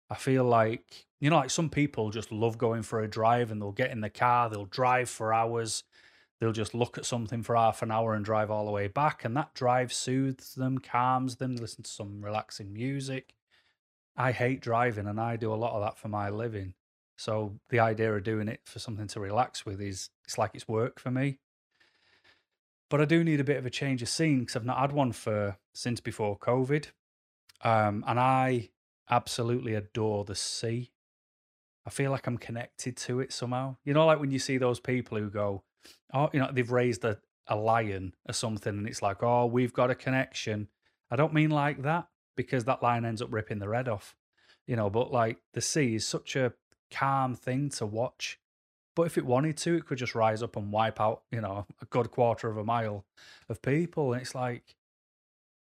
I 0.09 0.14
feel 0.14 0.45
like, 0.45 1.07
you 1.23 1.31
know, 1.31 1.37
like 1.37 1.50
some 1.50 1.71
people 1.71 2.11
just 2.11 2.33
love 2.33 2.59
going 2.59 2.83
for 2.83 3.00
a 3.00 3.07
drive 3.07 3.52
and 3.52 3.62
they'll 3.62 3.71
get 3.71 3.93
in 3.93 4.00
the 4.00 4.11
car, 4.11 4.50
they'll 4.50 4.64
drive 4.64 5.09
for 5.09 5.33
hours, 5.33 5.85
they'll 6.41 6.50
just 6.50 6.75
look 6.75 6.99
at 6.99 7.07
something 7.07 7.45
for 7.45 7.55
half 7.55 7.81
an 7.81 7.93
hour 7.93 8.14
and 8.14 8.25
drive 8.25 8.50
all 8.50 8.67
the 8.67 8.73
way 8.73 8.88
back. 8.88 9.25
And 9.25 9.37
that 9.37 9.55
drive 9.55 9.93
soothes 9.93 10.57
them, 10.57 10.79
calms 10.79 11.37
them, 11.37 11.55
listen 11.55 11.85
to 11.85 11.91
some 11.91 12.25
relaxing 12.25 12.73
music. 12.73 13.35
I 14.17 14.33
hate 14.33 14.61
driving 14.61 15.07
and 15.07 15.21
I 15.21 15.37
do 15.37 15.55
a 15.55 15.55
lot 15.55 15.75
of 15.75 15.83
that 15.83 15.97
for 15.97 16.09
my 16.09 16.29
living. 16.29 16.75
So 17.17 17.61
the 17.69 17.79
idea 17.79 18.12
of 18.12 18.25
doing 18.25 18.49
it 18.49 18.62
for 18.64 18.81
something 18.81 19.07
to 19.07 19.21
relax 19.21 19.64
with 19.64 19.81
is 19.81 20.11
it's 20.25 20.38
like 20.38 20.50
it's 20.55 20.67
work 20.67 20.99
for 20.99 21.12
me. 21.12 21.38
But 22.91 23.00
I 23.00 23.05
do 23.05 23.23
need 23.23 23.38
a 23.38 23.45
bit 23.45 23.59
of 23.59 23.64
a 23.64 23.71
change 23.71 24.02
of 24.02 24.09
scene 24.09 24.41
because 24.41 24.57
I've 24.57 24.67
not 24.67 24.81
had 24.81 24.91
one 24.91 25.12
for 25.12 25.57
since 25.73 26.00
before 26.00 26.37
COVID. 26.37 26.87
Um, 27.62 28.02
and 28.09 28.19
I 28.19 28.71
absolutely 29.09 29.75
adore 29.75 30.25
the 30.25 30.35
sea. 30.35 30.92
I 31.87 31.91
feel 31.91 32.11
like 32.11 32.27
I'm 32.27 32.39
connected 32.39 32.97
to 32.99 33.21
it 33.21 33.33
somehow. 33.33 33.77
You 33.85 33.95
know, 33.95 34.07
like 34.07 34.21
when 34.21 34.31
you 34.31 34.39
see 34.39 34.59
those 34.59 34.81
people 34.81 35.19
who 35.19 35.29
go, 35.29 35.62
oh, 36.15 36.31
you 36.33 36.41
know, 36.41 36.51
they've 36.53 36.71
raised 36.71 37.05
a, 37.05 37.19
a 37.47 37.57
lion 37.57 38.15
or 38.29 38.33
something, 38.33 38.77
and 38.77 38.87
it's 38.87 39.03
like, 39.03 39.23
oh, 39.23 39.47
we've 39.47 39.73
got 39.73 39.91
a 39.91 39.95
connection. 39.95 40.69
I 41.11 41.17
don't 41.17 41.35
mean 41.35 41.51
like 41.51 41.83
that 41.83 42.07
because 42.37 42.65
that 42.65 42.83
lion 42.83 43.05
ends 43.05 43.21
up 43.21 43.33
ripping 43.33 43.59
the 43.59 43.69
red 43.69 43.89
off, 43.89 44.15
you 44.67 44.77
know, 44.77 44.89
but 44.89 45.12
like 45.12 45.39
the 45.55 45.61
sea 45.61 45.97
is 45.97 46.07
such 46.07 46.37
a 46.37 46.53
calm 46.91 47.35
thing 47.35 47.69
to 47.71 47.87
watch. 47.87 48.39
But 48.95 49.05
if 49.05 49.17
it 49.17 49.27
wanted 49.27 49.57
to, 49.59 49.75
it 49.75 49.87
could 49.87 49.99
just 49.99 50.15
rise 50.15 50.43
up 50.43 50.57
and 50.57 50.71
wipe 50.71 51.01
out, 51.01 51.23
you 51.31 51.41
know, 51.41 51.67
a 51.81 51.87
good 51.87 52.11
quarter 52.11 52.51
of 52.51 52.59
a 52.59 52.65
mile 52.65 53.05
of 53.49 53.62
people. 53.62 54.12
And 54.12 54.21
it's 54.21 54.35
like, 54.35 54.77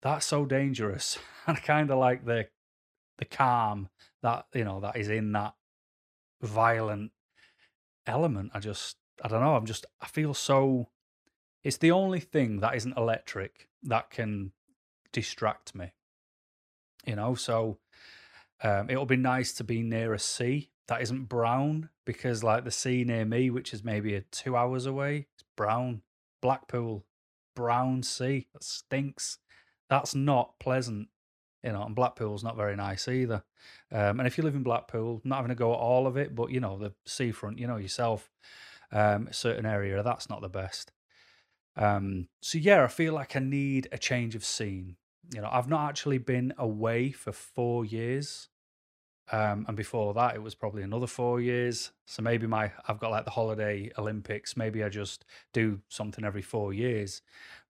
that's 0.02 0.26
so 0.26 0.44
dangerous. 0.44 1.18
And 1.46 1.56
I 1.56 1.60
kind 1.60 1.90
of 1.90 1.98
like 1.98 2.26
the 2.26 2.48
the 3.16 3.24
calm 3.24 3.88
that 4.22 4.46
you 4.54 4.62
know 4.62 4.80
that 4.80 4.96
is 4.96 5.08
in 5.08 5.32
that 5.32 5.54
violent 6.42 7.12
element. 8.06 8.50
I 8.54 8.60
just 8.60 8.96
I 9.22 9.28
don't 9.28 9.42
know. 9.42 9.56
I'm 9.56 9.66
just 9.66 9.86
I 10.00 10.06
feel 10.06 10.34
so. 10.34 10.88
It's 11.62 11.76
the 11.76 11.90
only 11.90 12.20
thing 12.20 12.60
that 12.60 12.74
isn't 12.74 12.96
electric 12.96 13.68
that 13.82 14.10
can 14.10 14.52
distract 15.12 15.74
me. 15.74 15.92
You 17.06 17.16
know, 17.16 17.34
so 17.34 17.78
um, 18.62 18.90
it'll 18.90 19.06
be 19.06 19.16
nice 19.16 19.52
to 19.54 19.64
be 19.64 19.82
near 19.82 20.12
a 20.12 20.18
sea 20.18 20.70
that 20.88 21.02
isn't 21.02 21.28
brown 21.28 21.88
because, 22.04 22.42
like 22.42 22.64
the 22.64 22.70
sea 22.70 23.04
near 23.04 23.24
me, 23.24 23.50
which 23.50 23.72
is 23.72 23.84
maybe 23.84 24.14
a 24.14 24.20
two 24.20 24.56
hours 24.56 24.86
away, 24.86 25.26
it's 25.34 25.44
brown. 25.56 26.02
Blackpool, 26.42 27.04
brown 27.54 28.02
sea 28.02 28.48
that 28.52 28.64
stinks. 28.64 29.38
That's 29.88 30.14
not 30.14 30.58
pleasant 30.58 31.08
you 31.62 31.72
know, 31.72 31.82
and 31.82 31.94
Blackpool's 31.94 32.44
not 32.44 32.56
very 32.56 32.76
nice 32.76 33.08
either. 33.08 33.42
Um, 33.92 34.20
and 34.20 34.26
if 34.26 34.38
you 34.38 34.44
live 34.44 34.54
in 34.54 34.62
Blackpool, 34.62 35.20
not 35.24 35.36
having 35.36 35.50
to 35.50 35.54
go 35.54 35.72
at 35.72 35.78
all 35.78 36.06
of 36.06 36.16
it, 36.16 36.34
but 36.34 36.50
you 36.50 36.60
know, 36.60 36.78
the 36.78 36.92
seafront, 37.04 37.58
you 37.58 37.66
know 37.66 37.76
yourself, 37.76 38.30
um, 38.92 39.28
certain 39.30 39.66
area, 39.66 40.02
that's 40.02 40.28
not 40.28 40.40
the 40.40 40.48
best. 40.48 40.92
Um, 41.76 42.28
so 42.40 42.58
yeah, 42.58 42.84
I 42.84 42.88
feel 42.88 43.14
like 43.14 43.36
I 43.36 43.40
need 43.40 43.88
a 43.92 43.98
change 43.98 44.34
of 44.34 44.44
scene. 44.44 44.96
You 45.34 45.42
know, 45.42 45.48
I've 45.50 45.68
not 45.68 45.88
actually 45.88 46.18
been 46.18 46.52
away 46.58 47.12
for 47.12 47.32
four 47.32 47.84
years. 47.84 48.48
Um, 49.32 49.64
and 49.68 49.76
before 49.76 50.12
that, 50.14 50.34
it 50.34 50.42
was 50.42 50.56
probably 50.56 50.82
another 50.82 51.06
four 51.06 51.40
years. 51.40 51.92
So 52.06 52.20
maybe 52.20 52.48
my 52.48 52.72
I've 52.88 52.98
got 52.98 53.12
like 53.12 53.24
the 53.24 53.30
holiday 53.30 53.90
Olympics. 53.96 54.56
Maybe 54.56 54.82
I 54.82 54.88
just 54.88 55.24
do 55.52 55.80
something 55.88 56.24
every 56.24 56.42
four 56.42 56.72
years, 56.72 57.22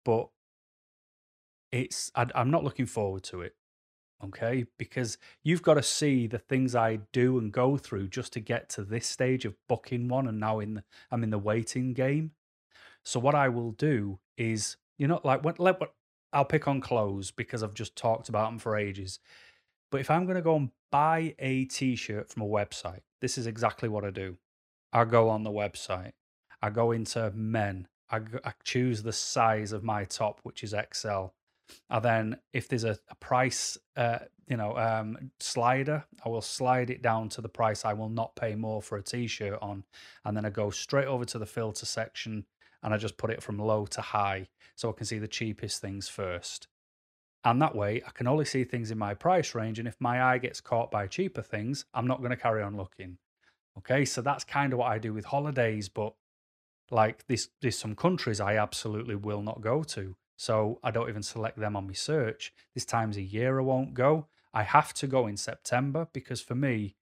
but 0.04 0.30
it's 1.70 2.10
I, 2.14 2.26
I'm 2.34 2.50
not 2.50 2.64
looking 2.64 2.86
forward 2.86 3.24
to 3.24 3.42
it 3.42 3.54
okay? 4.24 4.66
Because 4.78 5.18
you've 5.42 5.62
got 5.62 5.74
to 5.74 5.82
see 5.82 6.26
the 6.26 6.38
things 6.38 6.74
I 6.74 7.00
do 7.12 7.38
and 7.38 7.52
go 7.52 7.76
through 7.76 8.08
just 8.08 8.32
to 8.34 8.40
get 8.40 8.68
to 8.70 8.82
this 8.82 9.06
stage 9.06 9.44
of 9.44 9.54
booking 9.68 10.08
one, 10.08 10.28
and 10.28 10.40
now 10.40 10.60
in 10.60 10.74
the, 10.74 10.84
I'm 11.10 11.22
in 11.22 11.30
the 11.30 11.38
waiting 11.38 11.92
game. 11.92 12.32
So 13.04 13.18
what 13.20 13.34
I 13.34 13.48
will 13.48 13.72
do 13.72 14.18
is, 14.36 14.76
you 14.98 15.08
know, 15.08 15.20
like 15.24 15.44
what 15.44 15.58
let 15.58 15.80
what 15.80 15.94
I'll 16.32 16.44
pick 16.44 16.68
on 16.68 16.80
clothes 16.80 17.30
because 17.30 17.62
I've 17.62 17.74
just 17.74 17.96
talked 17.96 18.28
about 18.28 18.50
them 18.50 18.58
for 18.58 18.76
ages. 18.76 19.18
But 19.90 20.00
if 20.00 20.10
I'm 20.10 20.24
going 20.24 20.36
to 20.36 20.42
go 20.42 20.56
and 20.56 20.70
buy 20.92 21.34
a 21.38 21.64
t-shirt 21.64 22.30
from 22.30 22.42
a 22.42 22.46
website, 22.46 23.00
this 23.20 23.36
is 23.36 23.46
exactly 23.46 23.88
what 23.88 24.04
I 24.04 24.10
do. 24.10 24.36
I 24.92 25.04
go 25.04 25.28
on 25.28 25.42
the 25.42 25.50
website. 25.50 26.12
I 26.62 26.70
go 26.70 26.92
into 26.92 27.32
men. 27.34 27.88
I, 28.10 28.20
I 28.44 28.52
choose 28.64 29.02
the 29.02 29.12
size 29.12 29.72
of 29.72 29.82
my 29.82 30.04
top, 30.04 30.40
which 30.42 30.62
is 30.62 30.74
XL. 30.92 31.26
And 31.88 32.04
then 32.04 32.36
if 32.52 32.68
there's 32.68 32.84
a, 32.84 32.98
a 33.08 33.14
price, 33.16 33.78
uh, 33.96 34.20
you 34.46 34.56
know, 34.56 34.76
um, 34.76 35.30
slider, 35.38 36.04
I 36.24 36.28
will 36.28 36.42
slide 36.42 36.90
it 36.90 37.02
down 37.02 37.28
to 37.30 37.40
the 37.40 37.48
price 37.48 37.84
I 37.84 37.92
will 37.92 38.08
not 38.08 38.36
pay 38.36 38.54
more 38.54 38.82
for 38.82 38.98
a 38.98 39.02
t-shirt 39.02 39.58
on. 39.62 39.84
And 40.24 40.36
then 40.36 40.44
I 40.44 40.50
go 40.50 40.70
straight 40.70 41.06
over 41.06 41.24
to 41.26 41.38
the 41.38 41.46
filter 41.46 41.86
section 41.86 42.44
and 42.82 42.94
I 42.94 42.96
just 42.96 43.16
put 43.16 43.30
it 43.30 43.42
from 43.42 43.58
low 43.58 43.86
to 43.86 44.00
high 44.00 44.48
so 44.74 44.88
I 44.88 44.92
can 44.92 45.06
see 45.06 45.18
the 45.18 45.28
cheapest 45.28 45.80
things 45.80 46.08
first. 46.08 46.68
And 47.44 47.60
that 47.62 47.74
way 47.74 48.02
I 48.06 48.10
can 48.10 48.26
only 48.26 48.44
see 48.44 48.64
things 48.64 48.90
in 48.90 48.98
my 48.98 49.14
price 49.14 49.54
range. 49.54 49.78
And 49.78 49.88
if 49.88 49.96
my 50.00 50.22
eye 50.22 50.38
gets 50.38 50.60
caught 50.60 50.90
by 50.90 51.06
cheaper 51.06 51.42
things, 51.42 51.84
I'm 51.94 52.06
not 52.06 52.18
going 52.18 52.30
to 52.30 52.36
carry 52.36 52.62
on 52.62 52.76
looking. 52.76 53.18
Okay, 53.78 54.04
so 54.04 54.20
that's 54.20 54.44
kind 54.44 54.72
of 54.72 54.78
what 54.78 54.90
I 54.90 54.98
do 54.98 55.14
with 55.14 55.24
holidays, 55.26 55.88
but 55.88 56.14
like 56.90 57.26
this, 57.28 57.48
there's 57.62 57.78
some 57.78 57.94
countries 57.94 58.40
I 58.40 58.56
absolutely 58.56 59.14
will 59.14 59.42
not 59.42 59.60
go 59.60 59.82
to. 59.84 60.16
So 60.40 60.78
I 60.82 60.90
don't 60.90 61.10
even 61.10 61.22
select 61.22 61.58
them 61.58 61.76
on 61.76 61.86
my 61.86 61.92
search. 61.92 62.54
This 62.72 62.86
time's 62.86 63.18
a 63.18 63.20
year 63.20 63.60
I 63.60 63.62
won't 63.62 63.92
go. 63.92 64.26
I 64.54 64.62
have 64.62 64.94
to 64.94 65.06
go 65.06 65.26
in 65.26 65.36
September 65.36 66.08
because 66.14 66.40
for 66.40 66.54
me, 66.54 66.96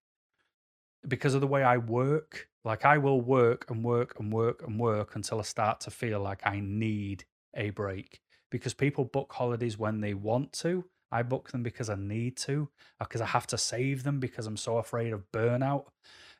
because 1.07 1.35
of 1.35 1.39
the 1.39 1.47
way 1.47 1.63
I 1.63 1.77
work, 1.77 2.49
like 2.65 2.83
I 2.83 2.97
will 2.97 3.21
work 3.21 3.63
and 3.69 3.81
work 3.81 4.19
and 4.19 4.33
work 4.33 4.61
and 4.67 4.77
work 4.77 5.15
until 5.15 5.39
I 5.39 5.43
start 5.43 5.79
to 5.81 5.89
feel 5.89 6.19
like 6.19 6.41
I 6.43 6.59
need 6.59 7.23
a 7.53 7.69
break. 7.69 8.19
Because 8.51 8.73
people 8.73 9.05
book 9.05 9.31
holidays 9.31 9.77
when 9.77 10.01
they 10.01 10.13
want 10.13 10.51
to. 10.63 10.83
I 11.09 11.23
book 11.23 11.51
them 11.51 11.63
because 11.63 11.89
I 11.89 11.95
need 11.95 12.35
to, 12.39 12.67
because 12.99 13.21
uh, 13.21 13.23
I 13.23 13.27
have 13.27 13.47
to 13.47 13.57
save 13.57 14.03
them 14.03 14.19
because 14.19 14.47
I'm 14.47 14.57
so 14.57 14.79
afraid 14.79 15.13
of 15.13 15.31
burnout 15.31 15.85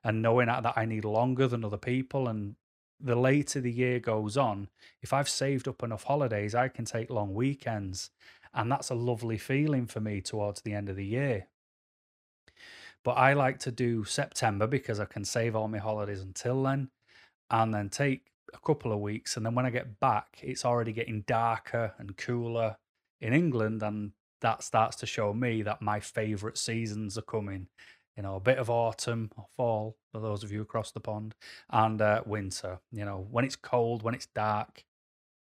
and 0.03 0.21
knowing 0.21 0.47
that 0.47 0.73
I 0.75 0.83
need 0.83 1.05
longer 1.05 1.47
than 1.47 1.63
other 1.63 1.77
people 1.77 2.27
and 2.27 2.55
the 2.99 3.15
later 3.15 3.61
the 3.61 3.71
year 3.71 3.99
goes 3.99 4.37
on, 4.37 4.69
if 5.01 5.13
I've 5.13 5.29
saved 5.29 5.67
up 5.67 5.83
enough 5.83 6.03
holidays, 6.03 6.53
I 6.53 6.67
can 6.67 6.85
take 6.85 7.09
long 7.09 7.33
weekends. 7.33 8.11
And 8.53 8.71
that's 8.71 8.89
a 8.89 8.95
lovely 8.95 9.37
feeling 9.37 9.85
for 9.85 9.99
me 9.99 10.21
towards 10.21 10.61
the 10.61 10.73
end 10.73 10.89
of 10.89 10.95
the 10.95 11.05
year. 11.05 11.47
But 13.03 13.11
I 13.11 13.33
like 13.33 13.59
to 13.59 13.71
do 13.71 14.03
September 14.03 14.67
because 14.67 14.99
I 14.99 15.05
can 15.05 15.23
save 15.23 15.55
all 15.55 15.67
my 15.67 15.77
holidays 15.77 16.21
until 16.21 16.63
then 16.63 16.89
and 17.49 17.73
then 17.73 17.89
take 17.89 18.29
a 18.53 18.59
couple 18.59 18.91
of 18.91 18.99
weeks, 18.99 19.37
and 19.37 19.45
then 19.45 19.55
when 19.55 19.65
I 19.65 19.69
get 19.69 19.99
back, 19.99 20.39
it's 20.41 20.65
already 20.65 20.91
getting 20.91 21.21
darker 21.21 21.93
and 21.97 22.17
cooler 22.17 22.77
in 23.21 23.33
England, 23.33 23.83
and 23.83 24.11
that 24.41 24.63
starts 24.63 24.95
to 24.97 25.05
show 25.05 25.33
me 25.33 25.61
that 25.63 25.81
my 25.81 25.99
favourite 25.99 26.57
seasons 26.57 27.17
are 27.17 27.23
coming. 27.23 27.67
You 28.19 28.23
know, 28.23 28.35
a 28.35 28.41
bit 28.41 28.57
of 28.57 28.69
autumn 28.69 29.31
or 29.37 29.45
fall 29.55 29.95
for 30.11 30.19
those 30.19 30.43
of 30.43 30.51
you 30.51 30.61
across 30.61 30.91
the 30.91 30.99
pond, 30.99 31.35
and 31.69 32.01
uh, 32.01 32.21
winter. 32.25 32.79
You 32.91 33.05
know, 33.05 33.25
when 33.31 33.45
it's 33.45 33.55
cold, 33.55 34.03
when 34.03 34.13
it's 34.13 34.25
dark, 34.25 34.83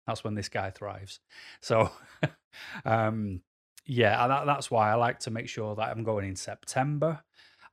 that's 0.06 0.22
when 0.22 0.36
this 0.36 0.48
guy 0.48 0.70
thrives. 0.70 1.18
So, 1.60 1.90
um, 2.84 3.40
yeah, 3.84 4.28
that, 4.28 4.46
that's 4.46 4.70
why 4.70 4.92
I 4.92 4.94
like 4.94 5.18
to 5.20 5.30
make 5.32 5.48
sure 5.48 5.74
that 5.74 5.88
I'm 5.88 6.04
going 6.04 6.28
in 6.28 6.36
September. 6.36 7.24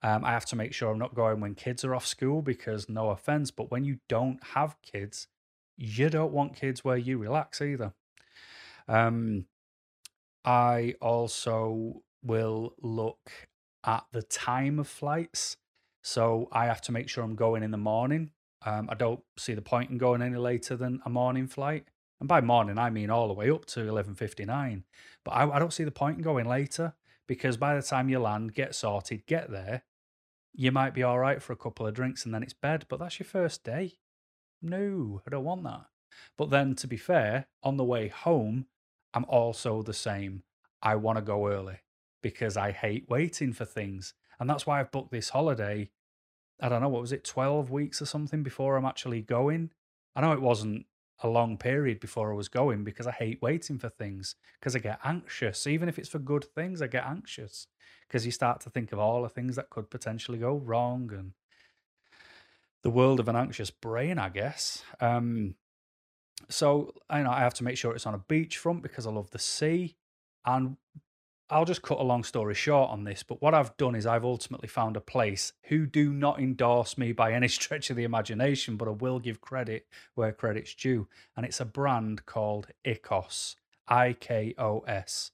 Um, 0.02 0.26
I 0.26 0.32
have 0.32 0.48
to 0.48 0.56
make 0.56 0.74
sure 0.74 0.92
I'm 0.92 0.98
not 0.98 1.14
going 1.14 1.40
when 1.40 1.54
kids 1.54 1.86
are 1.86 1.94
off 1.94 2.08
school 2.08 2.42
because, 2.42 2.90
no 2.90 3.12
offense, 3.12 3.52
but 3.52 3.70
when 3.70 3.84
you 3.84 4.00
don't 4.10 4.44
have 4.56 4.76
kids, 4.82 5.28
you 5.78 6.10
don't 6.10 6.34
want 6.34 6.56
kids 6.56 6.84
where 6.84 6.98
you 6.98 7.20
relax 7.20 7.62
either. 7.62 7.94
Um, 8.88 9.46
I 10.44 10.96
also 11.00 12.02
will 12.24 12.74
look 12.82 13.30
at 13.86 14.06
the 14.12 14.24
time 14.24 14.80
of 14.80 14.88
flights. 14.88 15.58
So 16.02 16.50
I 16.52 16.66
have 16.66 16.82
to 16.82 16.92
make 16.92 17.10
sure 17.10 17.24
I'm 17.24 17.36
going 17.36 17.64
in 17.64 17.72
the 17.72 17.78
morning. 17.78 18.32
Um, 18.66 18.90
I 18.90 18.96
don't 18.96 19.22
see 19.38 19.54
the 19.54 19.62
point 19.62 19.92
in 19.92 19.98
going 19.98 20.22
any 20.22 20.38
later 20.38 20.76
than 20.76 21.02
a 21.06 21.10
morning 21.10 21.48
flight. 21.48 21.86
And 22.20 22.30
by 22.30 22.42
morning, 22.42 22.78
I 22.78 22.90
mean 22.90 23.10
all 23.10 23.28
the 23.28 23.34
way 23.34 23.50
up 23.50 23.66
to 23.68 23.82
11.59. 23.82 24.84
But 25.24 25.32
I, 25.32 25.56
I 25.56 25.60
don't 25.60 25.74
see 25.74 25.84
the 25.84 25.92
point 25.92 26.18
in 26.18 26.24
going 26.24 26.48
later 26.48 26.94
because 27.28 27.58
by 27.58 27.76
the 27.76 27.82
time 27.82 28.10
you 28.10 28.20
land, 28.20 28.54
get 28.54 28.76
sorted, 28.76 29.26
get 29.26 29.52
there, 29.52 29.84
you 30.54 30.72
might 30.72 30.94
be 30.94 31.04
all 31.04 31.20
right 31.20 31.42
for 31.42 31.54
a 31.54 31.58
couple 31.58 31.86
of 31.86 31.94
drinks 31.94 32.26
and 32.26 32.34
then 32.34 32.44
it's 32.44 32.54
bed. 32.54 32.86
But 32.88 33.00
that's 33.00 33.20
your 33.20 33.28
first 33.28 33.64
day. 33.64 33.94
No, 34.62 35.22
I 35.28 35.30
don't 35.30 35.44
want 35.44 35.64
that. 35.64 35.86
But 36.38 36.50
then, 36.50 36.76
to 36.76 36.88
be 36.88 36.98
fair, 36.98 37.48
on 37.62 37.76
the 37.76 37.84
way 37.84 38.08
home, 38.08 38.68
I'm 39.14 39.26
also 39.26 39.82
the 39.82 39.94
same. 39.94 40.44
I 40.82 40.96
want 40.96 41.18
to 41.18 41.22
go 41.22 41.48
early 41.50 41.80
because 42.26 42.58
I 42.58 42.72
hate 42.72 43.08
waiting 43.08 43.54
for 43.54 43.66
things. 43.66 44.16
And 44.40 44.50
that's 44.50 44.66
why 44.66 44.80
I've 44.80 44.92
booked 44.92 45.12
this 45.12 45.30
holiday. 45.30 45.92
I 46.60 46.70
don't 46.70 46.82
know, 46.82 46.90
what 46.90 47.04
was 47.04 47.12
it, 47.12 47.24
12 47.24 47.70
weeks 47.70 48.02
or 48.02 48.08
something 48.08 48.42
before 48.42 48.78
I'm 48.78 48.86
actually 48.86 49.22
going? 49.22 49.70
I 50.16 50.22
know 50.22 50.32
it 50.32 50.42
wasn't 50.42 50.88
a 51.22 51.28
long 51.28 51.56
period 51.56 52.00
before 52.00 52.32
I 52.32 52.36
was 52.36 52.48
going 52.48 52.84
because 52.84 53.06
I 53.06 53.12
hate 53.12 53.44
waiting 53.44 53.78
for 53.78 53.90
things 53.90 54.34
because 54.60 54.76
I 54.76 54.80
get 54.80 54.98
anxious. 55.04 55.68
Even 55.68 55.88
if 55.88 56.00
it's 56.00 56.10
for 56.10 56.18
good 56.18 56.46
things, 56.46 56.82
I 56.82 56.88
get 56.88 57.06
anxious 57.06 57.68
because 58.08 58.26
you 58.26 58.32
start 58.32 58.60
to 58.62 58.72
think 58.72 58.92
of 58.92 58.98
all 58.98 59.22
the 59.22 59.30
things 59.30 59.56
that 59.56 59.70
could 59.70 59.92
potentially 59.92 60.40
go 60.40 60.56
wrong 60.56 61.12
and 61.14 61.34
the 62.82 62.90
world 62.90 63.20
of 63.20 63.28
an 63.28 63.36
anxious 63.36 63.70
brain, 63.70 64.18
I 64.18 64.30
guess. 64.30 64.82
Um, 65.00 65.54
so 66.50 66.92
I 67.08 67.22
know 67.22 67.30
I 67.30 67.42
have 67.42 67.54
to 67.56 67.64
make 67.64 67.78
sure 67.78 67.94
it's 67.94 68.08
on 68.08 68.16
a 68.16 68.20
beachfront 68.20 68.82
because 68.82 69.06
I 69.06 69.12
love 69.12 69.30
the 69.30 69.38
sea. 69.38 69.96
And 70.44 70.78
I'll 71.50 71.66
just 71.66 71.84
cut 71.84 72.00
a 72.00 72.04
long 72.04 72.24
story 72.24 72.56
short 72.56 72.90
on 72.90 73.04
this, 73.04 73.22
but 73.22 73.42
what 73.42 73.54
I've 73.54 73.78
done 73.78 73.94
is 73.94 74.08
I've 74.08 74.26
ultimately 74.26 74.68
found 74.68 74.98
a 74.98 75.02
place 75.02 75.54
who 75.66 75.86
do 75.86 76.12
not 76.12 76.40
endorse 76.40 76.98
me 76.98 77.12
by 77.12 77.34
any 77.34 77.48
stretch 77.50 77.90
of 77.90 77.98
the 77.98 78.04
imagination, 78.04 78.78
but 78.78 78.88
I 78.88 78.92
will 78.92 79.20
give 79.20 79.42
credit 79.42 79.88
where 80.16 80.32
credit's 80.32 80.74
due. 80.74 81.08
And 81.38 81.46
it's 81.46 81.60
a 81.60 81.66
brand 81.66 82.26
called 82.26 82.68
IKOS, 82.86 83.56
I 83.88 84.14
K 84.14 84.56
O 84.58 84.80
S. 84.88 85.32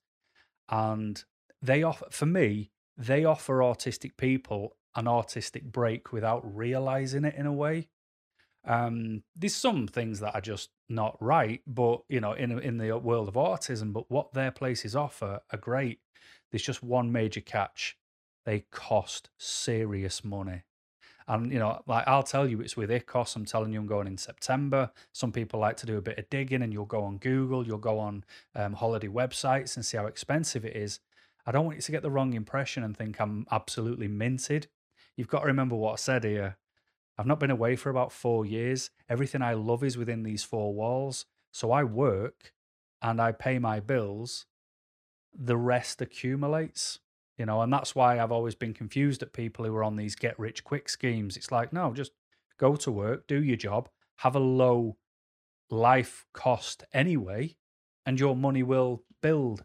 And 0.67 1.23
they 1.61 1.81
offer, 1.83 2.05
for 2.11 2.25
me, 2.25 2.71
they 2.97 3.23
offer 3.23 3.59
autistic 3.59 4.17
people 4.17 4.75
an 4.95 5.07
artistic 5.07 5.63
break 5.71 6.11
without 6.11 6.41
realizing 6.55 7.23
it 7.23 7.35
in 7.35 7.45
a 7.45 7.53
way. 7.53 7.87
Um, 8.65 9.23
there's 9.35 9.55
some 9.55 9.87
things 9.87 10.19
that 10.19 10.35
are 10.35 10.41
just 10.41 10.69
not 10.89 11.17
right, 11.19 11.61
but 11.65 12.01
you 12.09 12.19
know, 12.19 12.33
in 12.33 12.57
in 12.59 12.77
the 12.77 12.97
world 12.97 13.27
of 13.27 13.35
autism, 13.35 13.93
but 13.93 14.09
what 14.11 14.33
their 14.33 14.51
places 14.51 14.95
offer 14.95 15.41
are 15.51 15.57
great. 15.57 15.99
There's 16.51 16.63
just 16.63 16.83
one 16.83 17.11
major 17.11 17.41
catch: 17.41 17.97
they 18.45 18.65
cost 18.71 19.29
serious 19.37 20.23
money. 20.23 20.63
And 21.27 21.51
you 21.51 21.59
know, 21.59 21.81
like 21.87 22.07
I'll 22.07 22.23
tell 22.23 22.47
you, 22.47 22.61
it's 22.61 22.75
with 22.75 22.89
IKOS. 22.89 23.35
I'm 23.35 23.45
telling 23.45 23.71
you, 23.71 23.79
I'm 23.79 23.87
going 23.87 24.07
in 24.07 24.17
September. 24.17 24.91
Some 25.13 25.31
people 25.31 25.59
like 25.59 25.77
to 25.77 25.85
do 25.85 25.97
a 25.97 26.01
bit 26.01 26.17
of 26.17 26.29
digging, 26.29 26.61
and 26.61 26.73
you'll 26.73 26.85
go 26.85 27.03
on 27.03 27.17
Google, 27.17 27.65
you'll 27.65 27.77
go 27.77 27.99
on 27.99 28.23
um, 28.55 28.73
holiday 28.73 29.07
websites, 29.07 29.75
and 29.75 29.85
see 29.85 29.97
how 29.97 30.07
expensive 30.07 30.65
it 30.65 30.75
is. 30.75 30.99
I 31.45 31.51
don't 31.51 31.65
want 31.65 31.77
you 31.77 31.81
to 31.83 31.91
get 31.91 32.03
the 32.03 32.11
wrong 32.11 32.33
impression 32.33 32.83
and 32.83 32.95
think 32.95 33.19
I'm 33.19 33.47
absolutely 33.51 34.07
minted. 34.07 34.67
You've 35.15 35.27
got 35.27 35.41
to 35.41 35.47
remember 35.47 35.75
what 35.75 35.93
I 35.93 35.95
said 35.95 36.23
here. 36.23 36.57
I've 37.21 37.27
not 37.27 37.39
been 37.39 37.51
away 37.51 37.75
for 37.75 37.91
about 37.91 38.11
four 38.11 38.47
years. 38.47 38.89
Everything 39.07 39.43
I 39.43 39.53
love 39.53 39.83
is 39.83 39.95
within 39.95 40.23
these 40.23 40.43
four 40.43 40.73
walls. 40.73 41.27
So 41.51 41.71
I 41.71 41.83
work 41.83 42.51
and 42.99 43.21
I 43.21 43.31
pay 43.31 43.59
my 43.59 43.79
bills. 43.79 44.47
The 45.31 45.55
rest 45.55 46.01
accumulates, 46.01 46.97
you 47.37 47.45
know, 47.45 47.61
and 47.61 47.71
that's 47.71 47.93
why 47.93 48.19
I've 48.19 48.31
always 48.31 48.55
been 48.55 48.73
confused 48.73 49.21
at 49.21 49.33
people 49.33 49.65
who 49.65 49.75
are 49.75 49.83
on 49.83 49.97
these 49.97 50.15
get 50.15 50.39
rich 50.39 50.63
quick 50.63 50.89
schemes. 50.89 51.37
It's 51.37 51.51
like, 51.51 51.71
no, 51.71 51.93
just 51.93 52.13
go 52.57 52.75
to 52.77 52.91
work, 52.91 53.27
do 53.27 53.43
your 53.43 53.55
job, 53.55 53.87
have 54.15 54.35
a 54.35 54.39
low 54.39 54.97
life 55.69 56.25
cost 56.33 56.85
anyway, 56.91 57.55
and 58.03 58.19
your 58.19 58.35
money 58.35 58.63
will 58.63 59.03
build. 59.21 59.63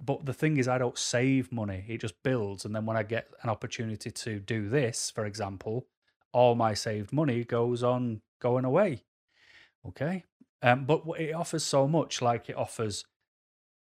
But 0.00 0.26
the 0.26 0.32
thing 0.32 0.58
is, 0.58 0.68
I 0.68 0.78
don't 0.78 0.96
save 0.96 1.50
money, 1.50 1.86
it 1.88 2.00
just 2.00 2.22
builds. 2.22 2.64
And 2.64 2.72
then 2.72 2.86
when 2.86 2.96
I 2.96 3.02
get 3.02 3.26
an 3.42 3.50
opportunity 3.50 4.12
to 4.12 4.38
do 4.38 4.68
this, 4.68 5.10
for 5.10 5.26
example, 5.26 5.88
all 6.34 6.54
my 6.56 6.74
saved 6.74 7.12
money 7.12 7.44
goes 7.44 7.82
on 7.82 8.20
going 8.40 8.64
away. 8.64 9.04
Okay. 9.88 10.24
Um, 10.60 10.84
but 10.84 11.02
it 11.18 11.32
offers 11.32 11.62
so 11.62 11.86
much, 11.86 12.20
like 12.20 12.50
it 12.50 12.56
offers 12.56 13.04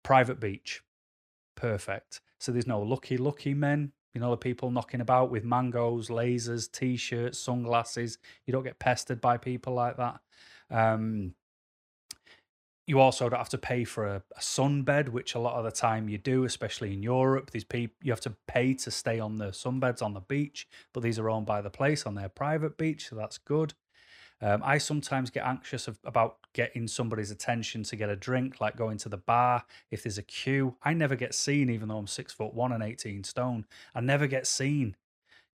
private 0.03 0.39
beach. 0.39 0.81
Perfect. 1.55 2.21
So 2.39 2.51
there's 2.51 2.67
no 2.67 2.81
lucky, 2.81 3.17
lucky 3.17 3.53
men. 3.53 3.93
You 4.13 4.19
know, 4.19 4.31
the 4.31 4.37
people 4.37 4.71
knocking 4.71 4.99
about 4.99 5.31
with 5.31 5.45
mangoes, 5.45 6.09
lasers, 6.09 6.69
t 6.69 6.97
shirts, 6.97 7.39
sunglasses. 7.39 8.17
You 8.45 8.51
don't 8.51 8.63
get 8.63 8.79
pestered 8.79 9.21
by 9.21 9.37
people 9.37 9.73
like 9.73 9.95
that. 9.97 10.19
Um, 10.69 11.33
you 12.91 12.99
also 12.99 13.29
don't 13.29 13.39
have 13.39 13.47
to 13.47 13.57
pay 13.57 13.85
for 13.85 14.05
a, 14.05 14.21
a 14.35 14.41
sunbed, 14.41 15.07
which 15.07 15.33
a 15.33 15.39
lot 15.39 15.55
of 15.55 15.63
the 15.63 15.71
time 15.71 16.09
you 16.09 16.17
do, 16.17 16.43
especially 16.43 16.91
in 16.91 17.01
Europe. 17.01 17.51
These 17.51 17.63
people 17.63 17.95
you 18.03 18.11
have 18.11 18.19
to 18.19 18.35
pay 18.47 18.73
to 18.73 18.91
stay 18.91 19.17
on 19.17 19.37
the 19.37 19.45
sunbeds 19.45 20.01
on 20.01 20.13
the 20.13 20.19
beach, 20.19 20.67
but 20.91 21.01
these 21.01 21.17
are 21.17 21.29
owned 21.29 21.45
by 21.45 21.61
the 21.61 21.69
place 21.69 22.05
on 22.05 22.15
their 22.15 22.27
private 22.27 22.77
beach, 22.77 23.07
so 23.07 23.15
that's 23.15 23.37
good. 23.37 23.75
Um, 24.41 24.61
I 24.65 24.77
sometimes 24.77 25.29
get 25.29 25.45
anxious 25.45 25.87
of, 25.87 25.99
about 26.03 26.39
getting 26.51 26.85
somebody's 26.85 27.31
attention 27.31 27.83
to 27.83 27.95
get 27.95 28.09
a 28.09 28.15
drink, 28.17 28.59
like 28.59 28.75
going 28.75 28.97
to 28.97 29.09
the 29.09 29.15
bar. 29.15 29.63
If 29.89 30.03
there's 30.03 30.17
a 30.17 30.23
queue, 30.23 30.75
I 30.83 30.93
never 30.93 31.15
get 31.15 31.33
seen, 31.33 31.69
even 31.69 31.87
though 31.87 31.97
I'm 31.97 32.07
six 32.07 32.33
foot 32.33 32.53
one 32.53 32.73
and 32.73 32.83
18 32.83 33.23
stone. 33.23 33.63
I 33.95 34.01
never 34.01 34.27
get 34.27 34.45
seen, 34.45 34.97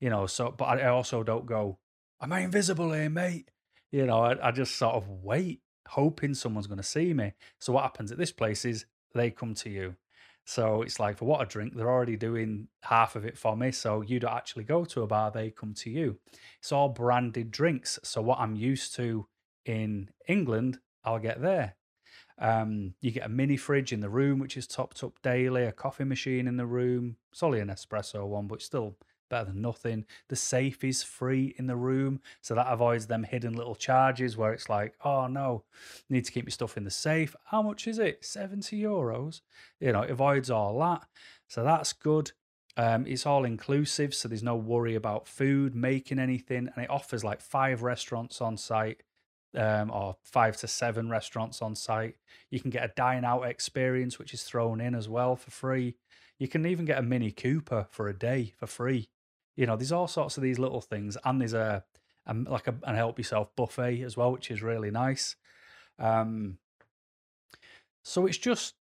you 0.00 0.08
know. 0.08 0.26
So, 0.26 0.52
but 0.52 0.64
I 0.64 0.86
also 0.86 1.22
don't 1.22 1.44
go, 1.44 1.76
"Am 2.18 2.32
I 2.32 2.40
invisible 2.40 2.94
here, 2.94 3.10
mate?" 3.10 3.50
You 3.92 4.06
know, 4.06 4.20
I, 4.20 4.48
I 4.48 4.50
just 4.52 4.76
sort 4.76 4.94
of 4.94 5.06
wait 5.06 5.60
hoping 5.88 6.34
someone's 6.34 6.66
going 6.66 6.76
to 6.78 6.82
see 6.82 7.12
me. 7.14 7.32
So 7.58 7.72
what 7.72 7.82
happens 7.82 8.12
at 8.12 8.18
this 8.18 8.32
place 8.32 8.64
is 8.64 8.86
they 9.14 9.30
come 9.30 9.54
to 9.54 9.70
you. 9.70 9.96
So 10.44 10.82
it's 10.82 11.00
like 11.00 11.18
for 11.18 11.24
what 11.24 11.42
a 11.42 11.46
drink, 11.46 11.74
they're 11.74 11.90
already 11.90 12.16
doing 12.16 12.68
half 12.82 13.16
of 13.16 13.24
it 13.24 13.36
for 13.36 13.56
me. 13.56 13.72
So 13.72 14.02
you 14.02 14.20
don't 14.20 14.32
actually 14.32 14.64
go 14.64 14.84
to 14.84 15.02
a 15.02 15.06
bar, 15.06 15.30
they 15.30 15.50
come 15.50 15.74
to 15.74 15.90
you. 15.90 16.18
It's 16.60 16.70
all 16.70 16.88
branded 16.88 17.50
drinks. 17.50 17.98
So 18.04 18.22
what 18.22 18.38
I'm 18.38 18.54
used 18.54 18.94
to 18.96 19.26
in 19.64 20.10
England, 20.28 20.78
I'll 21.04 21.18
get 21.18 21.42
there. 21.42 21.74
Um, 22.38 22.94
you 23.00 23.10
get 23.10 23.24
a 23.24 23.28
mini 23.28 23.56
fridge 23.56 23.92
in 23.92 24.00
the 24.00 24.08
room, 24.08 24.38
which 24.38 24.56
is 24.56 24.66
topped 24.66 25.02
up 25.02 25.20
daily, 25.22 25.64
a 25.64 25.72
coffee 25.72 26.04
machine 26.04 26.46
in 26.46 26.56
the 26.56 26.66
room. 26.66 27.16
It's 27.32 27.42
only 27.42 27.60
an 27.60 27.68
espresso 27.68 28.26
one, 28.26 28.46
but 28.46 28.62
still 28.62 28.96
better 29.28 29.46
than 29.46 29.60
nothing. 29.60 30.04
The 30.28 30.36
safe 30.36 30.84
is 30.84 31.02
free 31.02 31.54
in 31.58 31.66
the 31.66 31.76
room, 31.76 32.20
so 32.40 32.54
that 32.54 32.72
avoids 32.72 33.06
them 33.06 33.24
hidden 33.24 33.54
little 33.54 33.74
charges 33.74 34.36
where 34.36 34.52
it's 34.52 34.68
like, 34.68 34.94
oh 35.04 35.26
no, 35.26 35.64
need 36.08 36.24
to 36.24 36.32
keep 36.32 36.44
your 36.44 36.50
stuff 36.50 36.76
in 36.76 36.84
the 36.84 36.90
safe. 36.90 37.34
How 37.46 37.62
much 37.62 37.86
is 37.86 37.98
it? 37.98 38.24
70 38.24 38.80
euros. 38.80 39.40
You 39.80 39.92
know, 39.92 40.02
it 40.02 40.10
avoids 40.10 40.50
all 40.50 40.78
that. 40.80 41.06
So 41.48 41.62
that's 41.62 41.92
good. 41.92 42.32
Um, 42.76 43.06
it's 43.06 43.24
all 43.24 43.44
inclusive, 43.44 44.14
so 44.14 44.28
there's 44.28 44.42
no 44.42 44.56
worry 44.56 44.94
about 44.94 45.26
food, 45.26 45.74
making 45.74 46.18
anything, 46.18 46.68
and 46.74 46.84
it 46.84 46.90
offers 46.90 47.24
like 47.24 47.40
five 47.40 47.82
restaurants 47.82 48.40
on 48.40 48.56
site. 48.56 49.02
Um, 49.54 49.90
or 49.90 50.16
five 50.22 50.58
to 50.58 50.68
seven 50.68 51.08
restaurants 51.08 51.62
on 51.62 51.74
site. 51.74 52.16
You 52.50 52.60
can 52.60 52.68
get 52.68 52.84
a 52.84 52.92
dine 52.94 53.24
out 53.24 53.44
experience, 53.44 54.18
which 54.18 54.34
is 54.34 54.42
thrown 54.42 54.82
in 54.82 54.94
as 54.94 55.08
well 55.08 55.34
for 55.34 55.50
free. 55.50 55.94
You 56.38 56.48
can 56.48 56.66
even 56.66 56.84
get 56.84 56.98
a 56.98 57.02
Mini 57.02 57.30
Cooper 57.30 57.86
for 57.90 58.08
a 58.08 58.18
day 58.18 58.52
for 58.58 58.66
free. 58.66 59.08
You 59.56 59.66
know, 59.66 59.76
there's 59.76 59.92
all 59.92 60.08
sorts 60.08 60.36
of 60.36 60.42
these 60.42 60.58
little 60.58 60.80
things, 60.80 61.16
and 61.24 61.40
there's 61.40 61.54
a, 61.54 61.84
a 62.26 62.34
like 62.34 62.68
a 62.68 62.74
an 62.84 62.94
help 62.94 63.18
yourself 63.18 63.54
buffet 63.56 64.02
as 64.02 64.16
well, 64.16 64.32
which 64.32 64.50
is 64.50 64.62
really 64.62 64.90
nice. 64.90 65.36
Um, 65.98 66.58
so 68.02 68.26
it's 68.26 68.38
just 68.38 68.74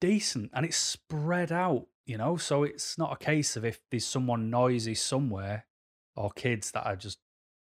decent 0.00 0.50
and 0.52 0.64
it's 0.64 0.76
spread 0.76 1.50
out, 1.50 1.86
you 2.06 2.18
know. 2.18 2.36
So 2.36 2.62
it's 2.62 2.98
not 2.98 3.12
a 3.12 3.24
case 3.24 3.56
of 3.56 3.64
if 3.64 3.80
there's 3.90 4.06
someone 4.06 4.50
noisy 4.50 4.94
somewhere 4.94 5.66
or 6.14 6.30
kids 6.30 6.70
that 6.72 6.86
are 6.86 6.96
just, 6.96 7.18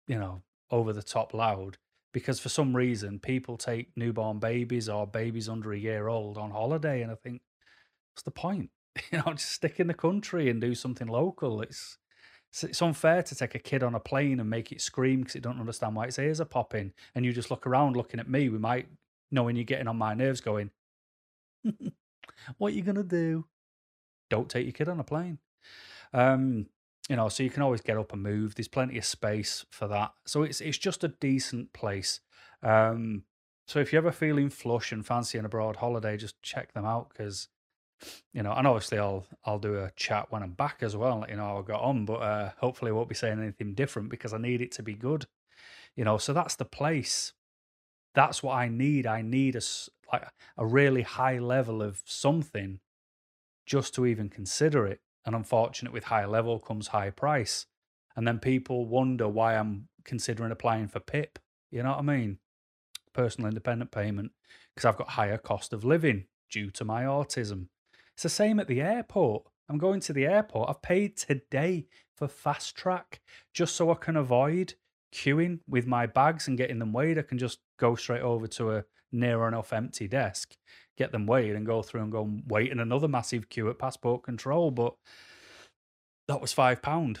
you 0.07 0.19
know, 0.19 0.43
over 0.69 0.93
the 0.93 1.01
top 1.01 1.33
loud, 1.33 1.77
because 2.13 2.39
for 2.39 2.49
some 2.49 2.75
reason 2.75 3.19
people 3.19 3.57
take 3.57 3.95
newborn 3.95 4.39
babies 4.39 4.89
or 4.89 5.07
babies 5.07 5.49
under 5.49 5.73
a 5.73 5.79
year 5.79 6.07
old 6.07 6.37
on 6.37 6.51
holiday, 6.51 7.01
and 7.01 7.11
I 7.11 7.15
think, 7.15 7.41
what's 8.13 8.23
the 8.23 8.31
point? 8.31 8.69
You 9.11 9.17
know, 9.17 9.33
just 9.33 9.51
stick 9.51 9.81
in 9.81 9.87
the 9.87 9.93
country 9.93 10.49
and 10.49 10.61
do 10.61 10.73
something 10.73 11.07
local. 11.07 11.61
It's 11.61 11.97
it's 12.63 12.81
unfair 12.81 13.23
to 13.23 13.35
take 13.35 13.55
a 13.55 13.59
kid 13.59 13.83
on 13.83 13.95
a 13.95 13.99
plane 13.99 14.39
and 14.39 14.49
make 14.49 14.71
it 14.71 14.81
scream 14.81 15.21
because 15.21 15.35
it 15.35 15.43
don't 15.43 15.59
understand 15.59 15.95
why 15.95 16.05
its 16.05 16.19
ears 16.19 16.39
are 16.41 16.45
popping, 16.45 16.93
and 17.13 17.25
you 17.25 17.33
just 17.33 17.51
look 17.51 17.67
around 17.67 17.95
looking 17.95 18.19
at 18.19 18.29
me. 18.29 18.49
We 18.49 18.57
might 18.57 18.87
knowing 19.31 19.55
you're 19.55 19.65
getting 19.65 19.87
on 19.87 19.97
my 19.97 20.13
nerves, 20.13 20.41
going, 20.41 20.71
"What 22.57 22.73
are 22.73 22.75
you 22.75 22.83
gonna 22.83 23.03
do?" 23.03 23.45
Don't 24.29 24.49
take 24.49 24.65
your 24.65 24.73
kid 24.73 24.89
on 24.89 24.99
a 24.99 25.03
plane. 25.03 25.39
Um, 26.13 26.67
you 27.09 27.15
know, 27.15 27.29
so 27.29 27.43
you 27.43 27.49
can 27.49 27.61
always 27.61 27.81
get 27.81 27.97
up 27.97 28.13
and 28.13 28.23
move. 28.23 28.55
There's 28.55 28.67
plenty 28.67 28.97
of 28.97 29.05
space 29.05 29.65
for 29.69 29.87
that. 29.87 30.13
So 30.25 30.43
it's 30.43 30.61
it's 30.61 30.77
just 30.77 31.03
a 31.03 31.09
decent 31.09 31.73
place. 31.73 32.21
Um, 32.63 33.23
so 33.67 33.79
if 33.79 33.91
you're 33.91 34.01
ever 34.01 34.11
feeling 34.11 34.49
flush 34.49 34.91
and 34.91 35.05
fancying 35.05 35.45
a 35.45 35.49
broad 35.49 35.77
holiday, 35.77 36.17
just 36.17 36.41
check 36.41 36.73
them 36.73 36.85
out 36.85 37.09
because 37.09 37.49
you 38.33 38.43
know, 38.43 38.51
and 38.53 38.67
obviously 38.67 38.99
I'll 38.99 39.25
I'll 39.45 39.59
do 39.59 39.75
a 39.77 39.91
chat 39.95 40.31
when 40.31 40.43
I'm 40.43 40.53
back 40.53 40.77
as 40.81 40.95
well, 40.95 41.19
let 41.19 41.29
you 41.29 41.37
know 41.37 41.43
how 41.43 41.59
I 41.59 41.61
got 41.61 41.81
on. 41.81 42.05
But 42.05 42.21
uh, 42.21 42.51
hopefully 42.57 42.91
I 42.91 42.93
won't 42.93 43.09
be 43.09 43.15
saying 43.15 43.39
anything 43.39 43.73
different 43.73 44.09
because 44.09 44.33
I 44.33 44.37
need 44.37 44.61
it 44.61 44.71
to 44.73 44.83
be 44.83 44.93
good. 44.93 45.25
You 45.95 46.03
know, 46.03 46.17
so 46.17 46.33
that's 46.33 46.55
the 46.55 46.65
place. 46.65 47.33
That's 48.13 48.43
what 48.43 48.55
I 48.55 48.67
need. 48.67 49.07
I 49.07 49.21
need 49.21 49.55
a 49.55 49.61
like 50.11 50.27
a 50.57 50.65
really 50.65 51.01
high 51.01 51.39
level 51.39 51.81
of 51.81 52.01
something 52.05 52.79
just 53.65 53.95
to 53.95 54.05
even 54.05 54.29
consider 54.29 54.85
it. 54.85 55.01
And 55.25 55.35
unfortunate 55.35 55.91
with 55.91 56.05
high 56.05 56.25
level 56.25 56.59
comes 56.59 56.87
high 56.87 57.09
price. 57.09 57.65
And 58.15 58.27
then 58.27 58.39
people 58.39 58.85
wonder 58.85 59.27
why 59.27 59.55
I'm 59.55 59.87
considering 60.03 60.51
applying 60.51 60.87
for 60.87 60.99
PIP. 60.99 61.39
You 61.71 61.83
know 61.83 61.89
what 61.89 61.99
I 61.99 62.03
mean? 62.03 62.37
Personal 63.13 63.49
independent 63.49 63.91
payment, 63.91 64.31
because 64.73 64.85
I've 64.85 64.97
got 64.97 65.09
higher 65.09 65.37
cost 65.37 65.73
of 65.73 65.83
living 65.83 66.25
due 66.49 66.69
to 66.71 66.85
my 66.85 67.03
autism. 67.03 67.67
It's 68.15 68.23
the 68.23 68.29
same 68.29 68.59
at 68.59 68.67
the 68.67 68.81
airport. 68.81 69.43
I'm 69.69 69.77
going 69.77 69.99
to 70.01 70.13
the 70.13 70.25
airport. 70.25 70.69
I've 70.69 70.81
paid 70.81 71.17
today 71.17 71.87
for 72.15 72.27
fast 72.27 72.75
track 72.75 73.21
just 73.53 73.75
so 73.75 73.91
I 73.91 73.95
can 73.95 74.15
avoid 74.15 74.75
queuing 75.13 75.59
with 75.67 75.87
my 75.87 76.05
bags 76.05 76.47
and 76.47 76.57
getting 76.57 76.79
them 76.79 76.93
weighed. 76.93 77.17
I 77.17 77.23
can 77.23 77.37
just 77.37 77.59
go 77.77 77.95
straight 77.95 78.21
over 78.21 78.47
to 78.47 78.71
a 78.71 78.85
near 79.11 79.47
enough 79.47 79.71
empty 79.71 80.07
desk 80.07 80.55
get 80.97 81.11
them 81.11 81.25
weighed 81.25 81.55
and 81.55 81.65
go 81.65 81.81
through 81.81 82.01
and 82.01 82.11
go 82.11 82.23
and 82.23 82.43
wait 82.47 82.71
in 82.71 82.79
another 82.79 83.07
massive 83.07 83.49
queue 83.49 83.69
at 83.69 83.79
passport 83.79 84.23
control. 84.23 84.71
But 84.71 84.95
that 86.27 86.41
was 86.41 86.53
five 86.53 86.81
pound. 86.81 87.19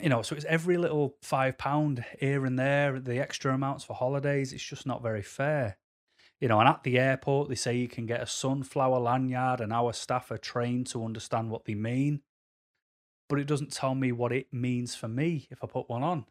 You 0.00 0.08
know, 0.08 0.22
so 0.22 0.36
it's 0.36 0.44
every 0.44 0.76
little 0.76 1.16
five 1.22 1.58
pound 1.58 2.04
here 2.20 2.46
and 2.46 2.58
there, 2.58 3.00
the 3.00 3.18
extra 3.18 3.52
amounts 3.52 3.84
for 3.84 3.94
holidays. 3.94 4.52
It's 4.52 4.62
just 4.62 4.86
not 4.86 5.02
very 5.02 5.22
fair. 5.22 5.76
You 6.40 6.48
know, 6.48 6.60
and 6.60 6.68
at 6.68 6.84
the 6.84 6.98
airport, 6.98 7.48
they 7.48 7.56
say 7.56 7.76
you 7.76 7.88
can 7.88 8.06
get 8.06 8.22
a 8.22 8.26
sunflower 8.26 9.00
lanyard, 9.00 9.60
and 9.60 9.72
our 9.72 9.92
staff 9.92 10.30
are 10.30 10.38
trained 10.38 10.86
to 10.88 11.04
understand 11.04 11.50
what 11.50 11.64
they 11.64 11.74
mean. 11.74 12.20
But 13.28 13.40
it 13.40 13.46
doesn't 13.46 13.72
tell 13.72 13.94
me 13.94 14.12
what 14.12 14.32
it 14.32 14.52
means 14.52 14.94
for 14.94 15.08
me 15.08 15.48
if 15.50 15.62
I 15.62 15.66
put 15.66 15.88
one 15.88 16.02
on. 16.02 16.24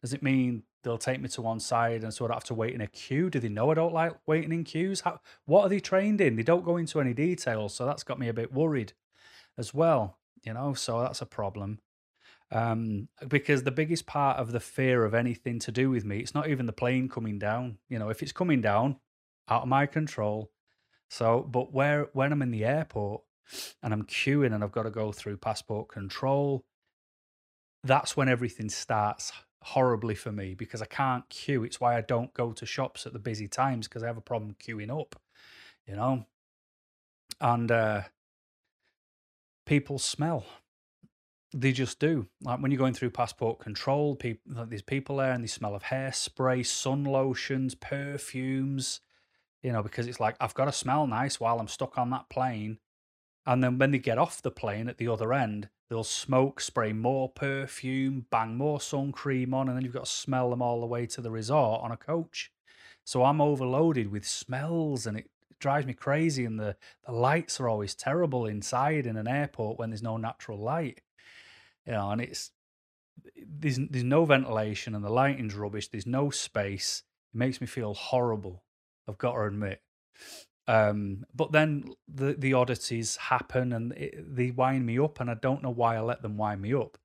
Does 0.00 0.12
it 0.12 0.22
mean 0.22 0.62
they'll 0.82 0.98
take 0.98 1.20
me 1.20 1.28
to 1.28 1.42
one 1.42 1.60
side 1.60 2.02
and 2.02 2.12
so 2.12 2.24
I 2.24 2.28
don't 2.28 2.36
have 2.36 2.44
to 2.44 2.54
wait 2.54 2.74
in 2.74 2.80
a 2.80 2.86
queue? 2.86 3.28
Do 3.28 3.38
they 3.38 3.48
know 3.48 3.70
I 3.70 3.74
don't 3.74 3.92
like 3.92 4.14
waiting 4.26 4.52
in 4.52 4.64
queues? 4.64 5.02
How, 5.02 5.20
what 5.44 5.62
are 5.62 5.68
they 5.68 5.78
trained 5.80 6.20
in? 6.20 6.36
They 6.36 6.42
don't 6.42 6.64
go 6.64 6.76
into 6.76 7.00
any 7.00 7.12
details, 7.12 7.74
so 7.74 7.84
that's 7.84 8.02
got 8.02 8.18
me 8.18 8.28
a 8.28 8.34
bit 8.34 8.52
worried 8.52 8.94
as 9.58 9.74
well. 9.74 10.18
You 10.42 10.54
know, 10.54 10.72
so 10.72 11.00
that's 11.02 11.20
a 11.20 11.26
problem. 11.26 11.80
Um, 12.50 13.08
because 13.28 13.62
the 13.62 13.70
biggest 13.70 14.06
part 14.06 14.38
of 14.38 14.52
the 14.52 14.58
fear 14.58 15.04
of 15.04 15.14
anything 15.14 15.58
to 15.60 15.70
do 15.70 15.90
with 15.90 16.04
me, 16.04 16.18
it's 16.18 16.34
not 16.34 16.48
even 16.48 16.66
the 16.66 16.72
plane 16.72 17.08
coming 17.08 17.38
down. 17.38 17.78
You 17.88 17.98
know, 17.98 18.08
if 18.08 18.22
it's 18.22 18.32
coming 18.32 18.60
down, 18.60 18.96
out 19.50 19.62
of 19.62 19.68
my 19.68 19.86
control. 19.86 20.50
So, 21.08 21.46
but 21.50 21.72
where 21.72 22.08
when 22.12 22.32
I'm 22.32 22.42
in 22.42 22.52
the 22.52 22.64
airport 22.64 23.22
and 23.82 23.92
I'm 23.92 24.04
queuing 24.04 24.54
and 24.54 24.62
I've 24.62 24.72
got 24.72 24.84
to 24.84 24.90
go 24.90 25.10
through 25.12 25.38
passport 25.38 25.88
control, 25.88 26.64
that's 27.82 28.16
when 28.16 28.28
everything 28.28 28.68
starts 28.68 29.32
horribly 29.62 30.14
for 30.14 30.32
me 30.32 30.54
because 30.54 30.80
I 30.80 30.86
can't 30.86 31.28
queue. 31.28 31.64
It's 31.64 31.80
why 31.80 31.96
I 31.96 32.00
don't 32.00 32.32
go 32.32 32.52
to 32.52 32.64
shops 32.64 33.06
at 33.06 33.12
the 33.12 33.18
busy 33.18 33.48
times 33.48 33.88
because 33.88 34.02
I 34.02 34.06
have 34.06 34.16
a 34.16 34.22
problem 34.22 34.54
queuing 34.62 34.90
up, 34.98 35.20
you 35.86 35.96
know. 35.96 36.26
And 37.40 37.70
uh, 37.70 38.02
people 39.66 39.98
smell. 39.98 40.44
They 41.52 41.72
just 41.72 41.98
do. 41.98 42.28
Like 42.42 42.60
when 42.60 42.70
you're 42.70 42.78
going 42.78 42.94
through 42.94 43.10
passport 43.10 43.58
control, 43.58 44.14
people 44.14 44.66
there's 44.66 44.82
people 44.82 45.16
there 45.16 45.32
and 45.32 45.42
they 45.42 45.48
smell 45.48 45.74
of 45.74 45.82
hairspray, 45.82 46.64
sun 46.64 47.04
lotions, 47.04 47.74
perfumes, 47.74 49.00
you 49.62 49.72
know, 49.72 49.82
because 49.82 50.06
it's 50.06 50.20
like 50.20 50.36
I've 50.40 50.54
got 50.54 50.66
to 50.66 50.72
smell 50.72 51.06
nice 51.06 51.40
while 51.40 51.58
I'm 51.58 51.68
stuck 51.68 51.98
on 51.98 52.10
that 52.10 52.28
plane. 52.28 52.78
And 53.46 53.64
then 53.64 53.78
when 53.78 53.90
they 53.90 53.98
get 53.98 54.18
off 54.18 54.42
the 54.42 54.50
plane 54.50 54.88
at 54.88 54.98
the 54.98 55.08
other 55.08 55.32
end, 55.32 55.68
They'll 55.90 56.04
smoke, 56.04 56.60
spray 56.60 56.92
more 56.92 57.28
perfume, 57.28 58.26
bang 58.30 58.56
more 58.56 58.80
sun 58.80 59.10
cream 59.10 59.52
on, 59.52 59.68
and 59.68 59.76
then 59.76 59.84
you've 59.84 59.92
got 59.92 60.04
to 60.04 60.10
smell 60.10 60.48
them 60.48 60.62
all 60.62 60.80
the 60.80 60.86
way 60.86 61.04
to 61.06 61.20
the 61.20 61.32
resort 61.32 61.82
on 61.82 61.90
a 61.90 61.96
coach. 61.96 62.52
So 63.04 63.24
I'm 63.24 63.40
overloaded 63.40 64.12
with 64.12 64.24
smells 64.24 65.04
and 65.04 65.18
it 65.18 65.28
drives 65.58 65.86
me 65.86 65.94
crazy. 65.94 66.44
And 66.44 66.60
the, 66.60 66.76
the 67.04 67.12
lights 67.12 67.58
are 67.58 67.68
always 67.68 67.96
terrible 67.96 68.46
inside 68.46 69.04
in 69.04 69.16
an 69.16 69.26
airport 69.26 69.80
when 69.80 69.90
there's 69.90 70.02
no 70.02 70.16
natural 70.16 70.58
light. 70.58 71.00
You 71.84 71.92
know, 71.94 72.10
and 72.12 72.20
it's 72.20 72.52
there's 73.44 73.80
there's 73.90 74.04
no 74.04 74.24
ventilation 74.24 74.94
and 74.94 75.04
the 75.04 75.10
lighting's 75.10 75.56
rubbish. 75.56 75.88
There's 75.88 76.06
no 76.06 76.30
space. 76.30 77.02
It 77.34 77.38
makes 77.38 77.60
me 77.60 77.66
feel 77.66 77.94
horrible. 77.94 78.62
I've 79.10 79.18
got 79.18 79.34
to 79.34 79.42
admit. 79.42 79.82
Um, 80.68 81.24
but 81.34 81.50
then 81.50 81.84
the 82.06 82.34
the 82.34 82.52
oddities 82.52 83.16
happen 83.16 83.72
and 83.72 83.92
it, 83.92 84.36
they 84.36 84.52
wind 84.52 84.86
me 84.86 84.98
up, 84.98 85.20
and 85.20 85.30
I 85.30 85.34
don't 85.34 85.62
know 85.62 85.70
why 85.70 85.96
I 85.96 86.00
let 86.00 86.22
them 86.22 86.36
wind 86.36 86.62
me 86.62 86.72
up. 86.74 86.96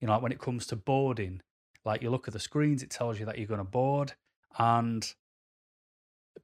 You 0.00 0.06
know, 0.06 0.14
like 0.14 0.22
when 0.22 0.32
it 0.32 0.40
comes 0.40 0.66
to 0.66 0.76
boarding, 0.76 1.40
like 1.84 2.02
you 2.02 2.10
look 2.10 2.26
at 2.26 2.34
the 2.34 2.40
screens, 2.40 2.82
it 2.82 2.90
tells 2.90 3.20
you 3.20 3.26
that 3.26 3.38
you're 3.38 3.46
going 3.46 3.58
to 3.58 3.64
board, 3.64 4.14
and 4.58 5.14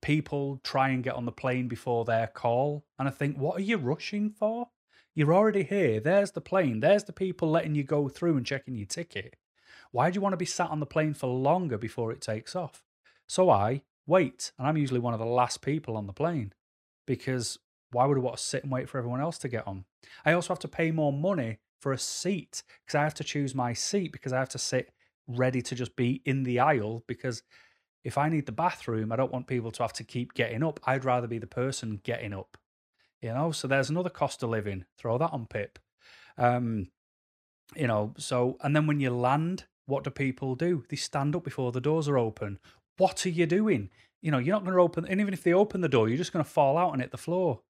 people 0.00 0.60
try 0.62 0.90
and 0.90 1.02
get 1.02 1.14
on 1.14 1.24
the 1.24 1.32
plane 1.32 1.66
before 1.66 2.04
their 2.04 2.28
call, 2.28 2.84
and 2.98 3.08
I 3.08 3.10
think, 3.10 3.36
what 3.36 3.58
are 3.58 3.62
you 3.62 3.76
rushing 3.76 4.30
for? 4.30 4.68
You're 5.14 5.34
already 5.34 5.64
here. 5.64 5.98
There's 5.98 6.30
the 6.30 6.40
plane. 6.40 6.80
There's 6.80 7.04
the 7.04 7.12
people 7.12 7.50
letting 7.50 7.74
you 7.74 7.82
go 7.82 8.08
through 8.08 8.36
and 8.36 8.46
checking 8.46 8.76
your 8.76 8.86
ticket. 8.86 9.34
Why 9.90 10.08
do 10.08 10.14
you 10.14 10.20
want 10.20 10.34
to 10.34 10.38
be 10.38 10.46
sat 10.46 10.70
on 10.70 10.78
the 10.78 10.86
plane 10.86 11.14
for 11.14 11.26
longer 11.26 11.76
before 11.76 12.12
it 12.12 12.20
takes 12.20 12.54
off? 12.54 12.84
So 13.26 13.50
I 13.50 13.82
wait, 14.06 14.52
and 14.58 14.66
I'm 14.66 14.76
usually 14.76 15.00
one 15.00 15.14
of 15.14 15.20
the 15.20 15.26
last 15.26 15.62
people 15.62 15.96
on 15.96 16.06
the 16.06 16.12
plane 16.12 16.52
because 17.06 17.58
why 17.92 18.06
would 18.06 18.16
I 18.16 18.20
want 18.20 18.36
to 18.36 18.42
sit 18.42 18.62
and 18.62 18.72
wait 18.72 18.88
for 18.88 18.98
everyone 18.98 19.20
else 19.20 19.38
to 19.38 19.48
get 19.48 19.66
on? 19.66 19.84
I 20.24 20.32
also 20.32 20.48
have 20.48 20.60
to 20.60 20.68
pay 20.68 20.90
more 20.90 21.12
money 21.12 21.58
for 21.80 21.92
a 21.92 21.98
seat 21.98 22.62
because 22.84 22.94
I 22.94 23.02
have 23.02 23.14
to 23.14 23.24
choose 23.24 23.54
my 23.54 23.72
seat 23.72 24.12
because 24.12 24.32
I 24.32 24.38
have 24.38 24.48
to 24.50 24.58
sit 24.58 24.92
ready 25.26 25.62
to 25.62 25.74
just 25.74 25.96
be 25.96 26.22
in 26.24 26.42
the 26.42 26.60
aisle 26.60 27.02
because 27.06 27.42
if 28.04 28.16
I 28.16 28.28
need 28.28 28.46
the 28.46 28.52
bathroom, 28.52 29.12
I 29.12 29.16
don't 29.16 29.32
want 29.32 29.46
people 29.46 29.70
to 29.72 29.82
have 29.82 29.92
to 29.94 30.04
keep 30.04 30.34
getting 30.34 30.62
up. 30.62 30.80
I'd 30.84 31.04
rather 31.04 31.26
be 31.26 31.38
the 31.38 31.46
person 31.46 32.00
getting 32.02 32.32
up. 32.32 32.56
You 33.20 33.34
know, 33.34 33.52
so 33.52 33.68
there's 33.68 33.90
another 33.90 34.08
cost 34.08 34.42
of 34.42 34.50
living. 34.50 34.86
Throw 34.98 35.18
that 35.18 35.32
on 35.32 35.46
Pip. 35.46 35.78
Um, 36.38 36.88
you 37.76 37.86
know, 37.86 38.14
so 38.16 38.56
and 38.62 38.74
then 38.74 38.86
when 38.86 39.00
you 39.00 39.10
land, 39.10 39.64
what 39.86 40.04
do 40.04 40.10
people 40.10 40.54
do? 40.54 40.84
They 40.88 40.96
stand 40.96 41.36
up 41.36 41.44
before 41.44 41.72
the 41.72 41.80
doors 41.80 42.08
are 42.08 42.18
open. 42.18 42.58
What 43.00 43.26
are 43.26 43.30
you 43.30 43.46
doing? 43.46 43.90
you 44.22 44.30
know, 44.30 44.38
you're 44.38 44.54
not 44.54 44.64
going 44.64 44.74
to 44.74 44.82
open, 44.82 45.06
and 45.06 45.20
even 45.20 45.34
if 45.34 45.42
they 45.42 45.52
open 45.52 45.80
the 45.80 45.88
door, 45.88 46.08
you're 46.08 46.18
just 46.18 46.32
going 46.32 46.44
to 46.44 46.50
fall 46.50 46.76
out 46.76 46.92
and 46.92 47.00
hit 47.00 47.10
the 47.10 47.18
floor 47.18 47.60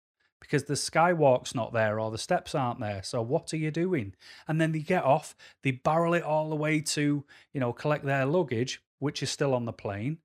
because 0.41 0.65
the 0.65 0.75
skywalk's 0.75 1.55
not 1.55 1.73
there 1.73 2.01
or 2.01 2.11
the 2.11 2.19
steps 2.19 2.55
aren't 2.55 2.81
there. 2.81 3.03
So 3.03 3.21
what 3.23 3.53
are 3.53 3.59
you 3.59 3.71
doing? 3.71 4.15
And 4.49 4.61
then 4.61 4.73
they 4.73 4.81
get 4.81 5.05
off, 5.05 5.37
they 5.63 5.71
barrel 5.71 6.15
it 6.15 6.23
all 6.23 6.49
the 6.49 6.57
way 6.57 6.81
to, 6.81 7.25
you 7.53 7.61
know, 7.61 7.73
collect 7.73 8.05
their 8.05 8.25
luggage, 8.25 8.83
which 8.99 9.23
is 9.23 9.31
still 9.31 9.55
on 9.55 9.67
the 9.67 9.73
plane. 9.73 10.19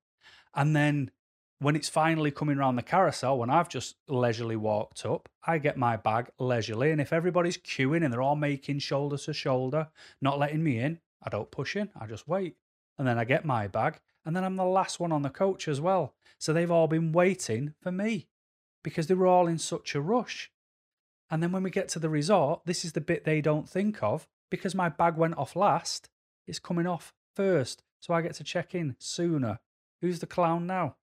And 0.54 0.74
then 0.74 1.10
when 1.58 1.76
it's 1.76 1.88
finally 1.88 2.30
coming 2.30 2.56
around 2.56 2.76
the 2.76 2.82
carousel, 2.82 3.38
when 3.38 3.50
I've 3.50 3.68
just 3.68 3.96
leisurely 4.08 4.56
walked 4.56 5.04
up, 5.04 5.28
I 5.46 5.58
get 5.58 5.76
my 5.76 5.96
bag 5.96 6.30
leisurely. 6.38 6.90
And 6.90 7.00
if 7.00 7.12
everybody's 7.12 7.58
queuing 7.58 8.02
and 8.02 8.12
they're 8.12 8.22
all 8.22 8.36
making 8.36 8.78
shoulder 8.78 9.18
to 9.18 9.32
shoulder, 9.34 9.88
not 10.22 10.38
letting 10.38 10.64
me 10.64 10.78
in, 10.78 10.98
I 11.22 11.28
don't 11.28 11.50
push 11.50 11.76
in, 11.76 11.90
I 11.98 12.06
just 12.06 12.26
wait. 12.26 12.56
And 12.98 13.06
then 13.06 13.18
I 13.18 13.24
get 13.24 13.44
my 13.44 13.68
bag 13.68 14.00
and 14.26 14.34
then 14.34 14.44
I'm 14.44 14.56
the 14.56 14.64
last 14.64 14.98
one 14.98 15.12
on 15.12 15.22
the 15.22 15.30
coach 15.30 15.68
as 15.68 15.80
well. 15.80 16.14
So 16.38 16.52
they've 16.52 16.70
all 16.70 16.88
been 16.88 17.12
waiting 17.12 17.74
for 17.80 17.92
me 17.92 18.26
because 18.82 19.06
they 19.06 19.14
were 19.14 19.28
all 19.28 19.46
in 19.46 19.58
such 19.58 19.94
a 19.94 20.00
rush. 20.00 20.50
And 21.30 21.42
then 21.42 21.52
when 21.52 21.62
we 21.62 21.70
get 21.70 21.88
to 21.90 22.00
the 22.00 22.10
resort, 22.10 22.62
this 22.66 22.84
is 22.84 22.92
the 22.92 23.00
bit 23.00 23.24
they 23.24 23.40
don't 23.40 23.68
think 23.68 24.02
of 24.02 24.26
because 24.50 24.74
my 24.74 24.88
bag 24.88 25.16
went 25.16 25.38
off 25.38 25.56
last. 25.56 26.08
It's 26.46 26.58
coming 26.58 26.86
off 26.86 27.14
first. 27.34 27.84
So 28.00 28.14
I 28.14 28.20
get 28.20 28.34
to 28.34 28.44
check 28.44 28.74
in 28.74 28.96
sooner. 28.98 29.60
Who's 30.00 30.18
the 30.18 30.26
clown 30.26 30.66
now? 30.66 30.96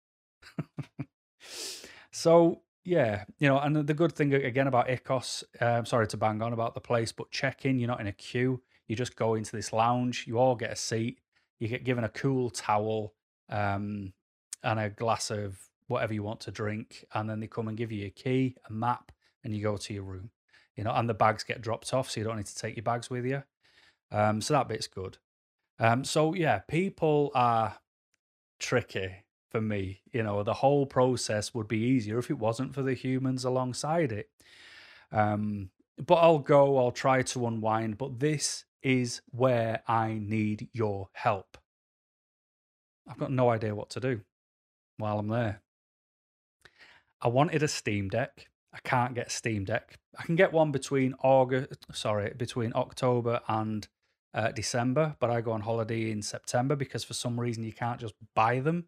so, 2.11 2.61
yeah, 2.83 3.23
you 3.39 3.47
know, 3.47 3.59
and 3.59 3.87
the 3.87 3.93
good 3.93 4.13
thing 4.13 4.33
again 4.33 4.67
about 4.67 4.87
IKOS, 4.87 5.43
uh, 5.59 5.83
sorry 5.85 6.07
to 6.07 6.17
bang 6.17 6.41
on 6.41 6.53
about 6.53 6.75
the 6.75 6.81
place, 6.81 7.11
but 7.11 7.31
check 7.31 7.65
in, 7.65 7.79
you're 7.79 7.87
not 7.87 8.01
in 8.01 8.07
a 8.07 8.13
queue. 8.13 8.61
You 8.87 8.95
just 8.95 9.15
go 9.15 9.35
into 9.35 9.55
this 9.55 9.73
lounge, 9.73 10.25
you 10.27 10.37
all 10.37 10.55
get 10.55 10.71
a 10.71 10.75
seat, 10.75 11.19
you 11.63 11.69
get 11.69 11.83
given 11.83 12.03
a 12.03 12.09
cool 12.09 12.49
towel. 12.49 13.13
um, 13.49 14.13
and 14.63 14.79
a 14.79 14.89
glass 14.89 15.29
of 15.29 15.57
whatever 15.87 16.13
you 16.13 16.23
want 16.23 16.39
to 16.41 16.51
drink, 16.51 17.05
and 17.13 17.29
then 17.29 17.39
they 17.39 17.47
come 17.47 17.67
and 17.67 17.77
give 17.77 17.91
you 17.91 18.07
a 18.07 18.09
key, 18.09 18.55
a 18.69 18.73
map, 18.73 19.11
and 19.43 19.55
you 19.55 19.61
go 19.61 19.77
to 19.77 19.93
your 19.93 20.03
room. 20.03 20.31
You 20.75 20.83
know, 20.83 20.91
and 20.91 21.07
the 21.07 21.13
bags 21.13 21.43
get 21.43 21.61
dropped 21.61 21.93
off, 21.93 22.09
so 22.09 22.19
you 22.19 22.25
don't 22.25 22.37
need 22.37 22.47
to 22.47 22.55
take 22.55 22.75
your 22.75 22.83
bags 22.83 23.09
with 23.09 23.25
you. 23.25 23.43
Um, 24.11 24.41
so 24.41 24.53
that 24.53 24.67
bit's 24.67 24.87
good. 24.87 25.17
Um, 25.79 26.03
so 26.03 26.33
yeah, 26.33 26.59
people 26.59 27.31
are 27.35 27.77
tricky 28.59 29.25
for 29.51 29.61
me. 29.61 30.01
You 30.11 30.23
know, 30.23 30.41
the 30.43 30.53
whole 30.53 30.85
process 30.85 31.53
would 31.53 31.67
be 31.67 31.79
easier 31.79 32.17
if 32.17 32.29
it 32.29 32.39
wasn't 32.39 32.73
for 32.73 32.81
the 32.81 32.93
humans 32.93 33.43
alongside 33.43 34.11
it. 34.11 34.29
Um, 35.11 35.69
but 36.03 36.15
I'll 36.15 36.39
go, 36.39 36.77
I'll 36.77 36.91
try 36.91 37.21
to 37.21 37.47
unwind, 37.47 37.97
but 37.97 38.19
this 38.19 38.65
is 38.83 39.21
where 39.31 39.81
I 39.87 40.19
need 40.21 40.69
your 40.73 41.09
help. 41.13 41.57
I've 43.07 43.17
got 43.17 43.31
no 43.31 43.49
idea 43.49 43.75
what 43.75 43.89
to 43.91 43.99
do 43.99 44.21
while 44.97 45.19
I'm 45.19 45.27
there. 45.27 45.61
I 47.21 47.27
wanted 47.29 47.63
a 47.63 47.67
Steam 47.67 48.09
Deck. 48.09 48.47
I 48.73 48.79
can't 48.83 49.13
get 49.15 49.27
a 49.27 49.31
Steam 49.31 49.65
Deck. 49.65 49.97
I 50.17 50.23
can 50.23 50.35
get 50.35 50.51
one 50.51 50.71
between 50.71 51.15
August, 51.23 51.85
sorry, 51.93 52.33
between 52.35 52.73
October 52.75 53.41
and 53.47 53.87
uh, 54.33 54.51
December, 54.51 55.15
but 55.19 55.29
I 55.29 55.41
go 55.41 55.51
on 55.51 55.61
holiday 55.61 56.11
in 56.11 56.21
September 56.21 56.75
because 56.75 57.03
for 57.03 57.13
some 57.13 57.39
reason 57.39 57.63
you 57.63 57.73
can't 57.73 57.99
just 57.99 58.15
buy 58.35 58.59
them, 58.59 58.85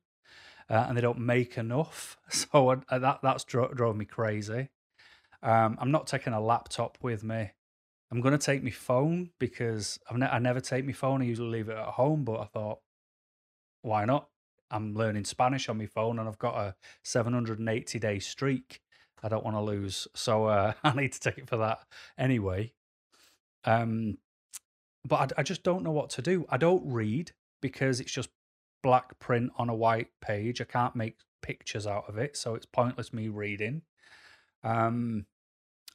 uh, 0.70 0.86
and 0.88 0.98
they 0.98 1.02
don't 1.02 1.20
make 1.20 1.58
enough. 1.58 2.18
So 2.32 2.82
uh, 2.90 3.00
that 3.00 3.20
that's 3.24 3.44
dro- 3.46 3.74
drove 3.74 3.96
me 3.96 4.06
crazy. 4.06 4.70
Um, 5.44 5.78
I'm 5.80 5.92
not 5.92 6.08
taking 6.08 6.34
a 6.34 6.42
laptop 6.42 6.98
with 7.02 7.24
me. 7.24 7.52
I'm 8.12 8.22
going 8.22 8.38
to 8.38 8.46
take 8.46 8.64
my 8.64 8.72
phone 8.72 9.32
because 9.40 10.00
ne- 10.14 10.28
I 10.28 10.40
never 10.40 10.60
take 10.60 10.86
my 10.86 10.94
phone. 10.94 11.22
I 11.22 11.26
usually 11.26 11.50
leave 11.50 11.70
it 11.70 11.78
at 11.78 11.86
home, 11.86 12.24
but 12.24 12.40
I 12.40 12.46
thought, 12.46 12.80
why 13.82 14.06
not? 14.06 14.30
I'm 14.72 14.96
learning 14.96 15.26
Spanish 15.26 15.70
on 15.70 15.78
my 15.78 15.86
phone 15.86 16.20
and 16.20 16.28
I've 16.28 16.40
got 16.40 16.56
a 16.56 16.76
780 17.04 18.00
day 18.00 18.20
streak 18.20 18.82
I 19.26 19.28
don't 19.28 19.44
want 19.44 19.58
to 19.58 19.62
lose. 19.62 20.08
So 20.14 20.46
uh, 20.46 20.74
I 20.84 20.96
need 20.96 21.14
to 21.14 21.20
take 21.20 21.40
it 21.40 21.50
for 21.50 21.58
that 21.58 21.80
anyway. 22.18 22.74
Um, 23.64 24.20
but 25.04 25.34
I, 25.34 25.40
I 25.40 25.44
just 25.44 25.64
don't 25.64 25.84
know 25.84 25.92
what 25.92 26.12
to 26.12 26.22
do. 26.22 26.46
I 26.50 26.58
don't 26.58 26.84
read 26.86 27.32
because 27.62 28.00
it's 28.00 28.12
just 28.12 28.30
black 28.84 29.18
print 29.20 29.52
on 29.58 29.70
a 29.70 29.76
white 29.76 30.10
page. 30.22 30.62
I 30.62 30.66
can't 30.66 30.96
make 30.96 31.18
pictures 31.42 31.88
out 31.88 32.06
of 32.08 32.18
it, 32.20 32.38
so 32.38 32.54
it's 32.54 32.68
pointless 32.68 33.14
me 33.14 33.28
reading. 33.28 33.82
Um, 34.64 35.26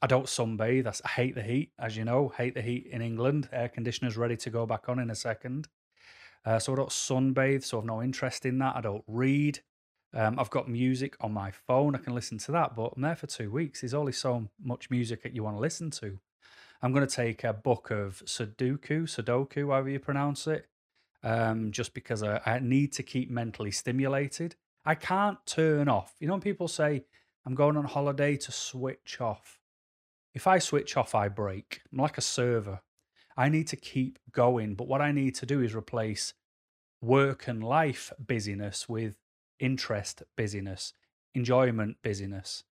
I 0.01 0.07
don't 0.07 0.25
sunbathe. 0.25 1.01
I 1.05 1.07
hate 1.07 1.35
the 1.35 1.43
heat, 1.43 1.71
as 1.77 1.95
you 1.95 2.05
know. 2.05 2.29
Hate 2.29 2.55
the 2.55 2.61
heat 2.61 2.87
in 2.91 3.01
England. 3.01 3.49
Air 3.51 3.69
conditioners 3.69 4.17
ready 4.17 4.35
to 4.37 4.49
go 4.49 4.65
back 4.65 4.89
on 4.89 4.97
in 4.99 5.11
a 5.11 5.15
second. 5.15 5.67
Uh, 6.43 6.57
so 6.57 6.73
I 6.73 6.77
don't 6.77 6.89
sunbathe, 6.89 7.63
so 7.63 7.77
I've 7.77 7.85
no 7.85 8.01
interest 8.01 8.45
in 8.45 8.57
that. 8.59 8.75
I 8.75 8.81
don't 8.81 9.03
read. 9.07 9.59
Um, 10.13 10.39
I've 10.39 10.49
got 10.49 10.67
music 10.67 11.15
on 11.21 11.31
my 11.31 11.51
phone. 11.51 11.95
I 11.95 11.99
can 11.99 12.15
listen 12.15 12.39
to 12.39 12.51
that, 12.53 12.75
but 12.75 12.93
I'm 12.95 13.01
there 13.03 13.15
for 13.15 13.27
two 13.27 13.51
weeks. 13.51 13.81
There's 13.81 13.93
only 13.93 14.11
so 14.11 14.49
much 14.61 14.89
music 14.89 15.21
that 15.23 15.35
you 15.35 15.43
want 15.43 15.55
to 15.55 15.61
listen 15.61 15.91
to. 15.91 16.19
I'm 16.81 16.91
going 16.91 17.07
to 17.07 17.15
take 17.15 17.43
a 17.43 17.53
book 17.53 17.91
of 17.91 18.23
Sudoku, 18.25 19.03
Sudoku, 19.03 19.67
however 19.67 19.89
you 19.89 19.99
pronounce 19.99 20.47
it, 20.47 20.67
um, 21.23 21.71
just 21.71 21.93
because 21.93 22.23
I, 22.23 22.41
I 22.43 22.59
need 22.59 22.91
to 22.93 23.03
keep 23.03 23.29
mentally 23.29 23.69
stimulated. 23.69 24.55
I 24.83 24.95
can't 24.95 25.37
turn 25.45 25.87
off. 25.87 26.15
You 26.19 26.27
know, 26.27 26.33
when 26.33 26.41
people 26.41 26.67
say, 26.67 27.05
I'm 27.45 27.53
going 27.53 27.77
on 27.77 27.85
holiday 27.85 28.35
to 28.35 28.51
switch 28.51 29.21
off. 29.21 29.60
If 30.33 30.47
I 30.47 30.59
switch 30.59 30.95
off, 30.95 31.13
I 31.13 31.27
break. 31.27 31.81
I'm 31.91 31.99
like 31.99 32.17
a 32.17 32.21
server. 32.21 32.81
I 33.35 33.49
need 33.49 33.67
to 33.67 33.75
keep 33.75 34.19
going. 34.31 34.75
But 34.75 34.87
what 34.87 35.01
I 35.01 35.11
need 35.11 35.35
to 35.35 35.45
do 35.45 35.61
is 35.61 35.75
replace 35.75 36.33
work 37.01 37.47
and 37.47 37.63
life 37.63 38.11
busyness 38.19 38.87
with 38.87 39.17
interest 39.59 40.23
busyness, 40.35 40.93
enjoyment 41.33 41.97
busyness. 42.01 42.63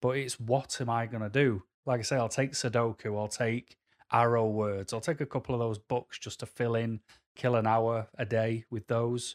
But 0.00 0.18
it's 0.18 0.38
what 0.38 0.80
am 0.80 0.90
I 0.90 1.06
going 1.06 1.22
to 1.22 1.30
do? 1.30 1.64
Like 1.86 2.00
I 2.00 2.02
say, 2.02 2.16
I'll 2.16 2.28
take 2.28 2.52
Sudoku, 2.52 3.18
I'll 3.18 3.28
take 3.28 3.76
arrow 4.12 4.46
words, 4.46 4.92
I'll 4.92 5.00
take 5.00 5.20
a 5.20 5.26
couple 5.26 5.54
of 5.54 5.58
those 5.58 5.78
books 5.78 6.18
just 6.18 6.40
to 6.40 6.46
fill 6.46 6.74
in, 6.74 7.00
kill 7.34 7.56
an 7.56 7.66
hour 7.66 8.08
a 8.16 8.24
day 8.24 8.64
with 8.70 8.86
those. 8.86 9.34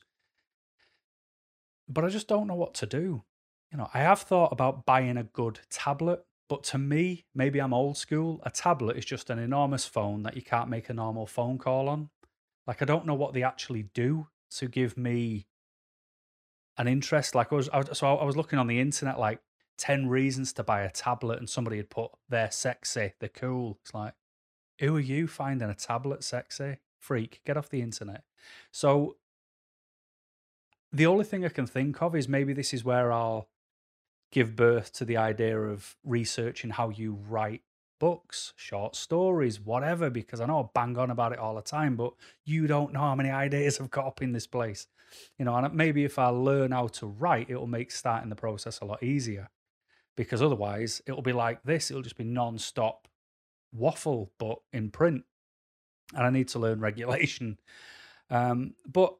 But 1.87 2.05
I 2.05 2.09
just 2.09 2.27
don't 2.27 2.47
know 2.47 2.55
what 2.55 2.73
to 2.75 2.85
do. 2.85 3.23
You 3.71 3.77
know, 3.77 3.89
I 3.93 3.99
have 3.99 4.21
thought 4.21 4.51
about 4.51 4.85
buying 4.85 5.17
a 5.17 5.23
good 5.23 5.59
tablet, 5.69 6.23
but 6.49 6.63
to 6.65 6.77
me, 6.77 7.25
maybe 7.33 7.59
I'm 7.59 7.73
old 7.73 7.97
school. 7.97 8.41
A 8.43 8.49
tablet 8.49 8.97
is 8.97 9.05
just 9.05 9.29
an 9.29 9.39
enormous 9.39 9.85
phone 9.85 10.23
that 10.23 10.35
you 10.35 10.41
can't 10.41 10.69
make 10.69 10.89
a 10.89 10.93
normal 10.93 11.27
phone 11.27 11.57
call 11.57 11.87
on. 11.87 12.09
Like, 12.67 12.81
I 12.81 12.85
don't 12.85 13.05
know 13.05 13.13
what 13.13 13.33
they 13.33 13.43
actually 13.43 13.83
do 13.93 14.27
to 14.57 14.67
give 14.67 14.97
me 14.97 15.47
an 16.77 16.87
interest. 16.87 17.35
Like, 17.35 17.53
I 17.53 17.55
was, 17.55 17.69
I 17.69 17.83
so 17.93 18.17
I 18.17 18.25
was 18.25 18.35
looking 18.35 18.59
on 18.59 18.67
the 18.67 18.79
internet, 18.79 19.19
like, 19.19 19.39
10 19.77 20.09
reasons 20.09 20.51
to 20.53 20.63
buy 20.63 20.81
a 20.81 20.91
tablet 20.91 21.39
and 21.39 21.49
somebody 21.49 21.77
had 21.77 21.89
put 21.89 22.11
they're 22.27 22.51
sexy, 22.51 23.13
they're 23.19 23.29
cool. 23.29 23.79
It's 23.81 23.93
like, 23.93 24.13
who 24.79 24.95
are 24.97 25.01
you 25.01 25.27
finding 25.27 25.69
a 25.69 25.75
tablet 25.75 26.23
sexy? 26.23 26.77
Freak, 26.99 27.41
get 27.45 27.57
off 27.57 27.69
the 27.69 27.81
internet. 27.81 28.23
So 28.71 29.17
the 30.91 31.05
only 31.05 31.23
thing 31.23 31.45
I 31.45 31.49
can 31.49 31.67
think 31.67 32.01
of 32.01 32.15
is 32.15 32.27
maybe 32.27 32.53
this 32.53 32.73
is 32.73 32.83
where 32.83 33.11
I'll 33.11 33.48
give 34.31 34.55
birth 34.55 34.93
to 34.93 35.05
the 35.05 35.17
idea 35.17 35.59
of 35.59 35.95
researching 36.03 36.69
how 36.69 36.89
you 36.89 37.17
write 37.27 37.61
books, 37.99 38.53
short 38.55 38.95
stories, 38.95 39.59
whatever, 39.59 40.09
because 40.09 40.39
I 40.39 40.45
know 40.45 40.61
I 40.61 40.67
bang 40.73 40.97
on 40.97 41.11
about 41.11 41.33
it 41.33 41.39
all 41.39 41.55
the 41.55 41.61
time, 41.61 41.95
but 41.95 42.13
you 42.45 42.67
don't 42.67 42.93
know 42.93 42.99
how 42.99 43.15
many 43.15 43.29
ideas 43.45 43.79
I've 43.79 43.91
got 43.91 44.05
up 44.05 44.21
in 44.21 44.31
this 44.31 44.47
place. 44.47 44.87
You 45.37 45.45
know, 45.45 45.55
and 45.55 45.73
maybe 45.73 46.03
if 46.05 46.19
I 46.19 46.27
learn 46.27 46.71
how 46.71 46.87
to 46.87 47.07
write, 47.07 47.49
it'll 47.49 47.67
make 47.67 47.91
starting 47.91 48.29
the 48.29 48.35
process 48.35 48.79
a 48.79 48.85
lot 48.85 49.01
easier 49.01 49.49
because 50.15 50.41
otherwise 50.41 51.01
it'll 51.07 51.21
be 51.21 51.33
like 51.33 51.63
this. 51.63 51.89
It'll 51.89 52.03
just 52.03 52.17
be 52.17 52.23
non-stop 52.23 53.07
waffle, 53.71 54.31
but 54.37 54.59
in 54.71 54.91
print. 54.91 55.23
And 56.13 56.25
I 56.25 56.29
need 56.29 56.49
to 56.49 56.59
learn 56.59 56.79
regulation. 56.81 57.57
Um, 58.29 58.75
but 58.87 59.15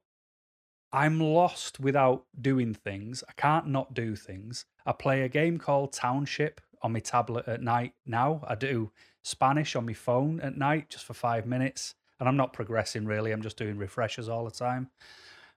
I'm 0.91 1.19
lost 1.19 1.79
without 1.79 2.25
doing 2.39 2.73
things. 2.73 3.23
I 3.29 3.33
can't 3.33 3.67
not 3.67 3.93
do 3.93 4.15
things. 4.15 4.65
I 4.85 4.91
play 4.91 5.21
a 5.21 5.29
game 5.29 5.59
called 5.59 5.93
Township 5.93 6.61
on 6.81 6.93
my 6.93 6.99
tablet 6.99 7.47
at 7.47 7.61
night 7.61 7.93
now. 8.05 8.41
I 8.47 8.55
do 8.55 8.91
Spanish 9.21 9.75
on 9.75 9.85
my 9.85 9.93
phone 9.93 10.39
at 10.41 10.57
night 10.57 10.89
just 10.89 11.05
for 11.05 11.13
five 11.13 11.45
minutes. 11.45 11.95
And 12.19 12.27
I'm 12.27 12.37
not 12.37 12.53
progressing 12.53 13.05
really, 13.05 13.31
I'm 13.31 13.41
just 13.41 13.57
doing 13.57 13.77
refreshers 13.77 14.27
all 14.27 14.45
the 14.45 14.51
time. 14.51 14.89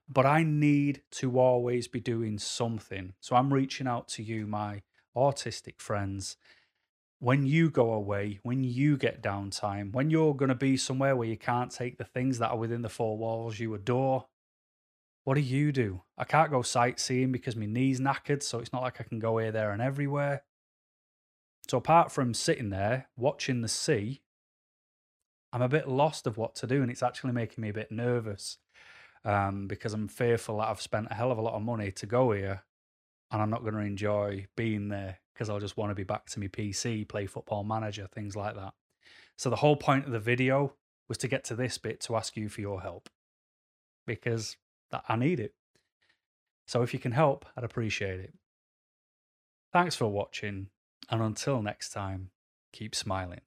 But 0.07 0.25
I 0.25 0.43
need 0.43 1.01
to 1.11 1.39
always 1.39 1.87
be 1.87 1.99
doing 1.99 2.37
something. 2.37 3.13
So 3.19 3.35
I'm 3.35 3.53
reaching 3.53 3.87
out 3.87 4.07
to 4.09 4.23
you, 4.23 4.45
my 4.45 4.83
autistic 5.15 5.79
friends, 5.79 6.37
when 7.19 7.45
you 7.45 7.69
go 7.69 7.93
away, 7.93 8.39
when 8.43 8.63
you 8.63 8.97
get 8.97 9.23
downtime, 9.23 9.93
when 9.93 10.09
you're 10.09 10.35
going 10.35 10.49
to 10.49 10.55
be 10.55 10.75
somewhere 10.77 11.15
where 11.15 11.27
you 11.27 11.37
can't 11.37 11.71
take 11.71 11.97
the 11.97 12.03
things 12.03 12.37
that 12.39 12.51
are 12.51 12.57
within 12.57 12.81
the 12.81 12.89
four 12.89 13.17
walls 13.17 13.59
you 13.59 13.73
adore, 13.73 14.25
what 15.23 15.35
do 15.35 15.41
you 15.41 15.71
do? 15.71 16.01
I 16.17 16.25
can't 16.25 16.51
go 16.51 16.61
sightseeing 16.61 17.31
because 17.31 17.55
my 17.55 17.65
knee's 17.65 17.99
knackered, 17.99 18.43
so 18.43 18.59
it's 18.59 18.73
not 18.73 18.81
like 18.81 18.99
I 18.99 19.03
can 19.03 19.19
go 19.19 19.37
here, 19.37 19.51
there, 19.51 19.71
and 19.71 19.81
everywhere. 19.81 20.43
So, 21.67 21.77
apart 21.77 22.11
from 22.11 22.33
sitting 22.33 22.69
there 22.69 23.07
watching 23.15 23.61
the 23.61 23.69
sea, 23.69 24.21
I'm 25.53 25.61
a 25.61 25.69
bit 25.69 25.87
lost 25.87 26.27
of 26.27 26.37
what 26.37 26.55
to 26.55 26.67
do, 26.67 26.81
and 26.81 26.91
it's 26.91 27.03
actually 27.03 27.31
making 27.31 27.61
me 27.61 27.69
a 27.69 27.73
bit 27.73 27.91
nervous 27.91 28.57
um, 29.25 29.67
because 29.67 29.93
I'm 29.93 30.07
fearful 30.07 30.57
that 30.57 30.67
I've 30.67 30.81
spent 30.81 31.07
a 31.09 31.13
hell 31.13 31.31
of 31.31 31.37
a 31.37 31.41
lot 31.41 31.53
of 31.53 31.61
money 31.61 31.91
to 31.91 32.05
go 32.05 32.31
here 32.31 32.63
and 33.33 33.41
I'm 33.41 33.49
not 33.49 33.63
going 33.63 33.73
to 33.73 33.79
enjoy 33.79 34.45
being 34.55 34.89
there 34.89 35.17
because 35.33 35.49
I'll 35.49 35.59
just 35.59 35.75
want 35.75 35.89
to 35.91 35.95
be 35.95 36.03
back 36.03 36.27
to 36.27 36.39
my 36.39 36.47
PC, 36.47 37.07
play 37.07 37.25
football 37.25 37.63
manager, 37.63 38.07
things 38.13 38.35
like 38.35 38.55
that. 38.55 38.73
So 39.37 39.49
the 39.49 39.55
whole 39.57 39.75
point 39.75 40.05
of 40.05 40.11
the 40.11 40.19
video 40.19 40.73
was 41.09 41.17
to 41.19 41.27
get 41.27 41.43
to 41.45 41.55
this 41.55 41.79
bit 41.79 41.99
to 42.01 42.15
ask 42.15 42.37
you 42.37 42.47
for 42.47 42.61
your 42.61 42.81
help 42.81 43.09
because 44.05 44.57
that 44.93 45.03
I 45.09 45.17
need 45.17 45.39
it. 45.41 45.53
So 46.67 46.81
if 46.81 46.93
you 46.93 46.99
can 46.99 47.11
help, 47.11 47.45
I'd 47.57 47.65
appreciate 47.65 48.21
it. 48.21 48.33
Thanks 49.73 49.95
for 49.95 50.07
watching, 50.07 50.67
and 51.09 51.21
until 51.21 51.61
next 51.61 51.89
time, 51.89 52.29
keep 52.71 52.95
smiling. 52.95 53.41